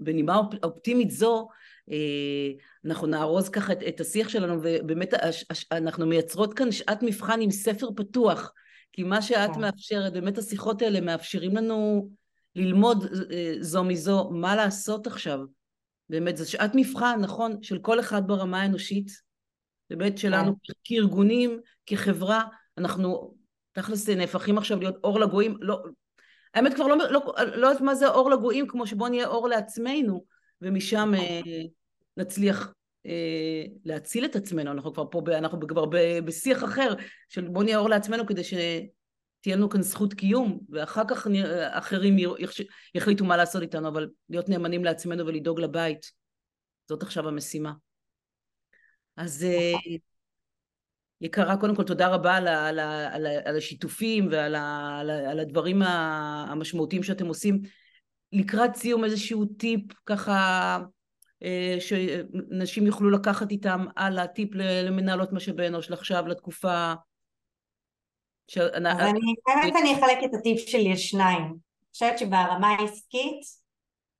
בנימה 0.00 0.40
אופטימית 0.62 1.10
זו, 1.10 1.48
אה, 1.90 1.96
אנחנו 2.84 3.06
נארוז 3.06 3.48
ככה 3.48 3.72
את, 3.72 3.82
את 3.88 4.00
השיח 4.00 4.28
שלנו 4.28 4.54
ובאמת 4.62 5.14
אנחנו 5.72 6.06
מייצרות 6.06 6.54
כאן 6.54 6.72
שעת 6.72 7.02
מבחן 7.02 7.40
עם 7.40 7.50
ספר 7.50 7.88
פתוח 7.96 8.52
כי 8.92 9.02
מה 9.02 9.22
שאת 9.22 9.50
כן. 9.54 9.60
מאפשרת, 9.60 10.12
באמת 10.12 10.38
השיחות 10.38 10.82
האלה 10.82 11.00
מאפשרים 11.00 11.56
לנו 11.56 12.08
ללמוד 12.56 13.04
אה, 13.30 13.54
זו 13.60 13.84
מזו 13.84 14.30
מה 14.30 14.56
לעשות 14.56 15.06
עכשיו 15.06 15.38
באמת 16.08 16.36
זו 16.36 16.50
שעת 16.50 16.70
מבחן 16.74 17.20
נכון 17.20 17.62
של 17.62 17.78
כל 17.78 18.00
אחד 18.00 18.26
ברמה 18.26 18.62
האנושית 18.62 19.25
באמת 19.90 20.18
שלנו 20.18 20.52
כן. 20.64 20.72
כארגונים, 20.84 21.60
כחברה 21.86 22.44
אנחנו 22.78 23.34
תכלס 23.72 24.08
נהפכים 24.08 24.58
עכשיו 24.58 24.80
להיות 24.80 24.96
אור 25.04 25.20
לגויים 25.20 25.56
לא, 25.60 25.82
האמת 26.54 26.74
כבר 26.74 26.86
לא, 26.86 26.96
לא, 27.10 27.34
לא 27.54 27.66
יודעת 27.66 27.82
מה 27.82 27.94
זה 27.94 28.08
אור 28.08 28.30
לגויים 28.30 28.66
כמו 28.68 28.86
שבוא 28.86 29.08
נהיה 29.08 29.26
אור 29.26 29.48
לעצמנו 29.48 30.24
ומשם 30.62 31.12
אה, 31.14 31.40
נצליח 32.16 32.72
אה, 33.06 33.64
להציל 33.84 34.24
את 34.24 34.36
עצמנו, 34.36 34.70
אנחנו 34.72 34.94
כבר 34.94 35.04
פה, 35.10 35.22
אנחנו 35.38 35.66
כבר 35.68 35.84
בשיח 36.24 36.64
אחר 36.64 36.94
של 37.28 37.48
בוא 37.48 37.64
נהיה 37.64 37.78
אור 37.78 37.88
לעצמנו 37.88 38.26
כדי 38.26 38.44
שתהיה 38.44 39.56
לנו 39.56 39.68
כאן 39.70 39.82
זכות 39.82 40.14
קיום, 40.14 40.60
ואחר 40.68 41.02
כך 41.08 41.26
אחרים 41.70 42.16
יחליטו 42.94 43.24
מה 43.24 43.36
לעשות 43.36 43.62
איתנו, 43.62 43.88
אבל 43.88 44.08
להיות 44.30 44.48
נאמנים 44.48 44.84
לעצמנו 44.84 45.26
ולדאוג 45.26 45.60
לבית, 45.60 46.10
זאת 46.88 47.02
עכשיו 47.02 47.28
המשימה. 47.28 47.72
אז 49.16 49.44
אה, 49.44 49.72
יקרה, 51.20 51.56
קודם 51.56 51.76
כל 51.76 51.84
תודה 51.84 52.08
רבה 52.08 52.36
על, 52.36 52.48
על, 52.48 52.78
על, 52.78 53.26
על 53.44 53.56
השיתופים 53.56 54.28
ועל 54.30 54.54
על, 54.54 55.10
על 55.10 55.40
הדברים 55.40 55.82
המשמעותיים 55.82 57.02
שאתם 57.02 57.26
עושים. 57.26 57.62
לקראת 58.32 58.76
סיום 58.76 59.04
איזשהו 59.04 59.44
טיפ 59.44 59.82
ככה 60.06 60.78
אה, 61.42 61.76
שנשים 61.80 62.86
יוכלו 62.86 63.10
לקחת 63.10 63.50
איתם 63.50 63.86
הלאה, 63.96 64.26
טיפ 64.26 64.48
למנהלות 64.54 65.32
משאבי 65.32 65.66
אנוש 65.66 65.90
לעכשיו, 65.90 66.26
לתקופה... 66.26 66.92
ש... 68.48 68.58
אז 68.58 68.70
אני, 68.84 69.34
באמת 69.46 69.74
אני 69.80 69.94
אחלק 69.94 70.18
את 70.24 70.34
הטיפ 70.34 70.68
שלי 70.68 70.92
לשניים. 70.92 71.42
אני 71.42 71.90
חושבת 71.92 72.18
שברמה 72.18 72.68
העסקית, 72.68 73.40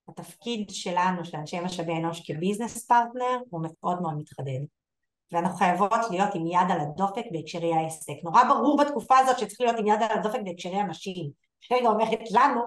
התפקיד 0.08 0.70
שלנו, 0.70 1.24
של 1.24 1.36
אנשי 1.36 1.60
משאבי 1.60 1.92
אנוש 1.92 2.30
כ 2.30 2.41
business 2.41 2.86
partner, 2.86 3.38
הוא 3.50 3.62
מאוד 3.62 4.02
מאוד 4.02 4.14
מתחדד. 4.18 4.60
ואנחנו 5.32 5.56
חייבות 5.56 6.10
להיות 6.10 6.34
עם 6.34 6.46
יד 6.46 6.70
על 6.70 6.80
הדופק 6.80 7.24
בהקשרי 7.30 7.74
העסק. 7.74 8.14
נורא 8.24 8.44
ברור 8.44 8.76
בתקופה 8.76 9.18
הזאת 9.18 9.38
שצריך 9.38 9.60
להיות 9.60 9.76
עם 9.78 9.86
יד 9.86 10.02
על 10.02 10.18
הדופק 10.18 10.40
בהקשרי 10.44 10.76
האנשים. 10.76 11.30
רגע 11.72 11.88
אומרת 11.88 12.30
לנו, 12.30 12.60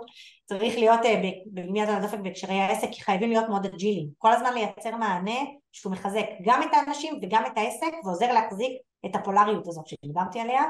צריך 0.45 0.78
להיות 0.78 1.00
אה, 1.06 1.22
עם 1.58 1.76
יד 1.76 1.89
על 1.89 1.95
הדופק 1.95 2.19
בהקשרי 2.24 2.60
העסק, 2.60 2.88
כי 2.91 3.02
חייבים 3.02 3.30
להיות 3.30 3.50
מאוד 3.50 3.65
אג'ילים. 3.65 4.10
כל 4.17 4.32
הזמן 4.32 4.54
לייצר 4.54 4.95
מענה 4.95 5.39
שהוא 5.72 5.93
מחזק 5.93 6.26
גם 6.43 6.63
את 6.63 6.67
האנשים 6.74 7.19
וגם 7.22 7.45
את 7.45 7.58
העסק, 7.58 7.91
ועוזר 8.04 8.34
להחזיק 8.34 8.72
את 9.06 9.15
הפולריות 9.15 9.67
הזאת 9.67 9.88
שדיברתי 9.88 10.39
עליה. 10.39 10.63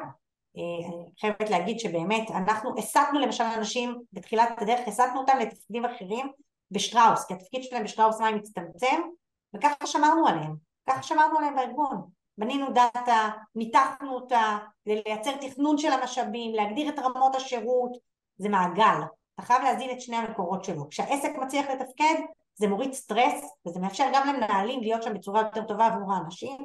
אה, 0.58 0.88
אני 0.88 1.12
חייבת 1.20 1.50
להגיד 1.50 1.80
שבאמת 1.80 2.32
אנחנו 2.32 2.78
הסטנו 2.78 3.20
למשל 3.20 3.44
אנשים 3.44 4.02
בתחילת 4.14 4.50
הדרך, 4.62 4.88
הסטנו 4.88 5.20
אותם 5.20 5.38
לתפקידים 5.40 5.86
אחרים 5.86 6.32
בשטראוס, 6.72 7.26
כי 7.26 7.34
התפקיד 7.34 7.64
שלהם 7.64 7.84
בשטראוס 7.84 8.22
מים 8.22 8.36
מצטמצם, 8.36 9.02
וככה 9.56 9.88
שמרנו 9.88 10.28
עליהם, 10.28 10.69
ככה 10.88 11.04
שמרנו 11.04 11.38
עליהם 11.38 11.56
בארגון. 11.56 12.02
בנינו 12.38 12.74
דאטה, 12.74 13.30
ניתחנו 13.56 14.16
אותה, 14.16 14.58
לייצר 14.86 15.38
תכנון 15.38 15.78
של 15.78 15.92
המשאבים, 15.92 16.56
להגדיר 16.56 16.90
את 16.90 17.00
רמות 17.00 17.36
השירות, 17.36 17.98
זה 18.38 18.50
מעגל, 18.50 19.02
אתה 19.36 19.42
חייב 19.48 19.62
להזין 19.62 19.92
את 19.92 20.02
שני 20.02 20.16
המקורות 20.16 20.64
שלו. 20.64 20.90
כשהעסק 20.90 21.32
מצליח 21.42 21.66
לתפקד 21.70 22.16
זה 22.56 22.68
מוריד 22.68 22.94
סטרס 22.94 23.58
וזה 23.66 23.80
מאפשר 23.80 24.06
גם 24.14 24.28
למנהלים 24.28 24.82
להיות 24.82 25.04
שם 25.04 25.14
בצורה 25.14 25.42
יותר 25.42 25.64
טובה 25.64 25.88
עבור 25.88 26.14
האנשים 26.14 26.58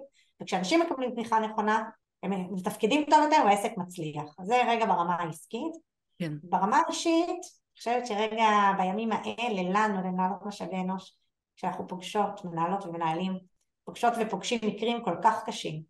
וכשאנשים 0.43 0.81
מקבלים 0.81 1.11
תמיכה 1.11 1.39
נכונה 1.39 1.83
הם 2.23 2.55
מתפקדים 2.55 3.05
טוב 3.11 3.19
יותר 3.23 3.37
והעסק 3.45 3.73
מצליח. 3.77 4.25
זה 4.43 4.63
רגע 4.69 4.87
ברמה 4.87 5.15
העסקית. 5.15 5.73
כן. 6.19 6.33
ברמה 6.43 6.81
האישית, 6.87 7.29
אני 7.29 7.79
חושבת 7.79 8.07
שרגע 8.07 8.49
בימים 8.79 9.13
האלה 9.13 9.63
לנו 9.63 10.09
למנהלות 10.09 10.47
משאבי 10.47 10.77
אנוש 10.77 11.19
כשאנחנו 11.57 11.89
פוגשות, 11.89 12.45
מנהלות 12.45 12.87
ומנהלים, 12.87 13.39
פוגשות 13.85 14.13
ופוגשים 14.21 14.61
מקרים 14.63 15.05
כל 15.05 15.17
כך 15.23 15.45
קשים 15.47 15.83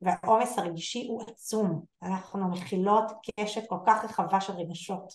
והעומס 0.00 0.58
הרגשי 0.58 1.06
הוא 1.08 1.22
עצום, 1.26 1.82
אנחנו 2.02 2.48
מכילות 2.48 3.04
קשת 3.40 3.68
כל 3.68 3.78
כך 3.86 4.04
רחבה 4.04 4.40
של 4.40 4.52
רגשות, 4.52 5.12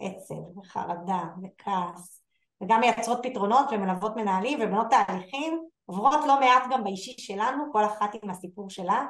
עצב 0.00 0.58
וחרדה 0.58 1.22
וכעס 1.42 2.22
וגם 2.62 2.80
מייצרות 2.80 3.18
פתרונות 3.22 3.66
ומלוות 3.72 4.16
מנהלים 4.16 4.58
ובנות 4.62 4.86
תהליכים, 4.90 5.64
עוברות 5.86 6.20
לא 6.26 6.40
מעט 6.40 6.62
גם 6.70 6.84
באישי 6.84 7.14
שלנו, 7.18 7.72
כל 7.72 7.84
אחת 7.84 8.10
עם 8.22 8.30
הסיפור 8.30 8.70
שלה, 8.70 9.06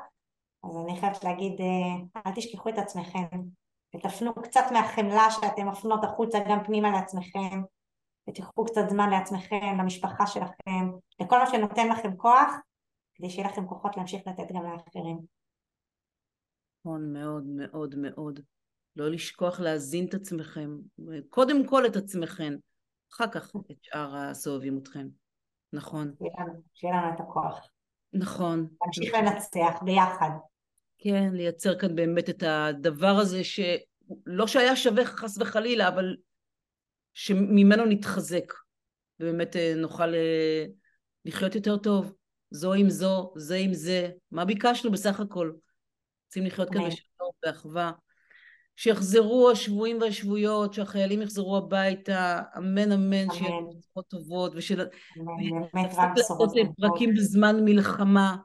אז 0.65 0.77
אני 0.85 1.01
חייבת 1.01 1.25
להגיד, 1.25 1.61
אה, 1.61 2.23
אל 2.27 2.33
תשכחו 2.35 2.69
את 2.69 2.79
עצמכם, 2.79 3.27
ותפנו 3.97 4.35
קצת 4.35 4.65
מהחמלה 4.73 5.31
שאתם 5.31 5.69
מפנות 5.69 6.05
החוצה 6.05 6.39
גם 6.49 6.65
פנימה 6.65 6.91
לעצמכם, 6.91 7.63
ותיקחו 8.29 8.65
קצת 8.65 8.89
זמן 8.89 9.11
לעצמכם, 9.11 9.77
למשפחה 9.79 10.27
שלכם, 10.27 10.91
לכל 11.21 11.39
מה 11.39 11.51
שנותן 11.51 11.89
לכם 11.89 12.17
כוח, 12.17 12.51
כדי 13.15 13.31
שיהיה 13.31 13.49
לכם 13.49 13.67
כוחות 13.67 13.97
להמשיך 13.97 14.27
לתת 14.27 14.53
גם 14.53 14.63
לאחרים. 14.63 15.19
נכון 16.81 17.13
מאוד 17.13 17.45
מאוד 17.47 17.95
מאוד. 17.99 18.41
לא 18.97 19.11
לשכוח 19.11 19.61
להזין 19.61 20.07
את 20.07 20.15
עצמכם, 20.15 20.71
קודם 21.29 21.67
כל 21.67 21.87
את 21.87 21.97
עצמכם, 21.97 22.55
אחר 23.13 23.27
כך 23.27 23.53
את 23.71 23.77
שאר 23.83 24.17
הסובבים 24.17 24.79
אתכם. 24.79 25.09
נכון. 25.73 26.15
שיהיה 26.75 26.97
לנו 26.97 27.15
את 27.15 27.21
הכוח. 27.21 27.69
נכון. 28.13 28.67
להמשיך 28.83 29.15
לנצח 29.15 29.83
ביחד. 29.83 30.31
כן, 30.99 31.29
לייצר 31.33 31.79
כאן 31.79 31.97
באמת 31.97 32.31
את 32.31 32.43
הדבר 32.47 33.17
הזה 33.21 33.45
שלא 33.45 34.47
שהיה 34.47 34.77
שווה 34.77 35.05
חס 35.05 35.39
וחלילה, 35.39 35.89
אבל 35.89 36.17
שממנו 37.15 37.87
נתחזק, 37.87 38.53
ובאמת 39.21 39.57
אה, 39.57 39.75
נוכל 39.77 40.15
אה, 40.15 40.65
לחיות 41.25 41.55
יותר 41.55 41.77
טוב, 41.77 42.13
זו 42.51 42.73
עם 42.73 42.91
זו, 42.91 43.33
זה 43.37 43.57
עם 43.57 43.75
זה, 43.75 44.11
מה 44.31 44.45
ביקשנו 44.45 44.91
בסך 44.91 45.21
הכל? 45.21 45.53
רוצים 46.27 46.47
לחיות 46.47 46.71
כאן 46.71 46.81
בשלום, 46.87 47.31
באחווה. 47.43 47.93
שיחזרו 48.77 49.51
השבויים 49.51 50.01
והשבויות, 50.01 50.75
שהחיילים 50.75 51.23
יחזרו 51.23 51.57
הביתה, 51.57 52.41
אמן 52.59 52.93
אמן, 52.93 53.35
שיהיו 53.35 53.71
בשורות 53.71 54.09
טובות, 54.09 54.55
בשורות 54.55 54.89
טובות. 56.29 56.55
פרקים 56.77 57.15
בזמן 57.15 57.65
מלחמה, 57.65 58.37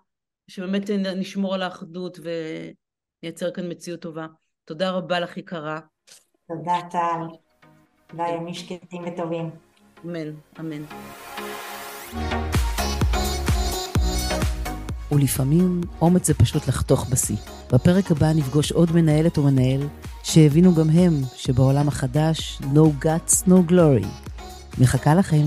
שבאמת 0.47 0.89
נשמור 0.89 1.53
על 1.53 1.61
האחדות 1.61 2.19
ונייצר 3.23 3.51
כאן 3.51 3.71
מציאות 3.71 4.01
טובה. 4.01 4.27
תודה 4.65 4.91
רבה 4.91 5.19
לך 5.19 5.37
יקרה. 5.37 5.79
תודה 6.47 6.79
טל. 6.91 7.46
וימים 8.13 8.53
שקטים 8.53 9.03
וטובים. 9.07 9.49
אמן, 10.05 10.31
אמן. 10.59 10.83
ולפעמים 15.11 15.81
אומץ 16.01 16.27
זה 16.27 16.33
פשוט 16.33 16.67
לחתוך 16.67 17.09
בשיא. 17.09 17.35
בפרק 17.73 18.11
הבא 18.11 18.33
נפגוש 18.35 18.71
עוד 18.71 18.91
מנהלת 18.91 19.37
ומנהל 19.37 19.81
שהבינו 20.23 20.75
גם 20.75 20.89
הם 20.89 21.13
שבעולם 21.35 21.87
החדש 21.87 22.59
no 22.61 23.05
guts 23.05 23.47
no 23.47 23.71
glory. 23.71 24.07
מחכה 24.81 25.15
לכם. 25.15 25.45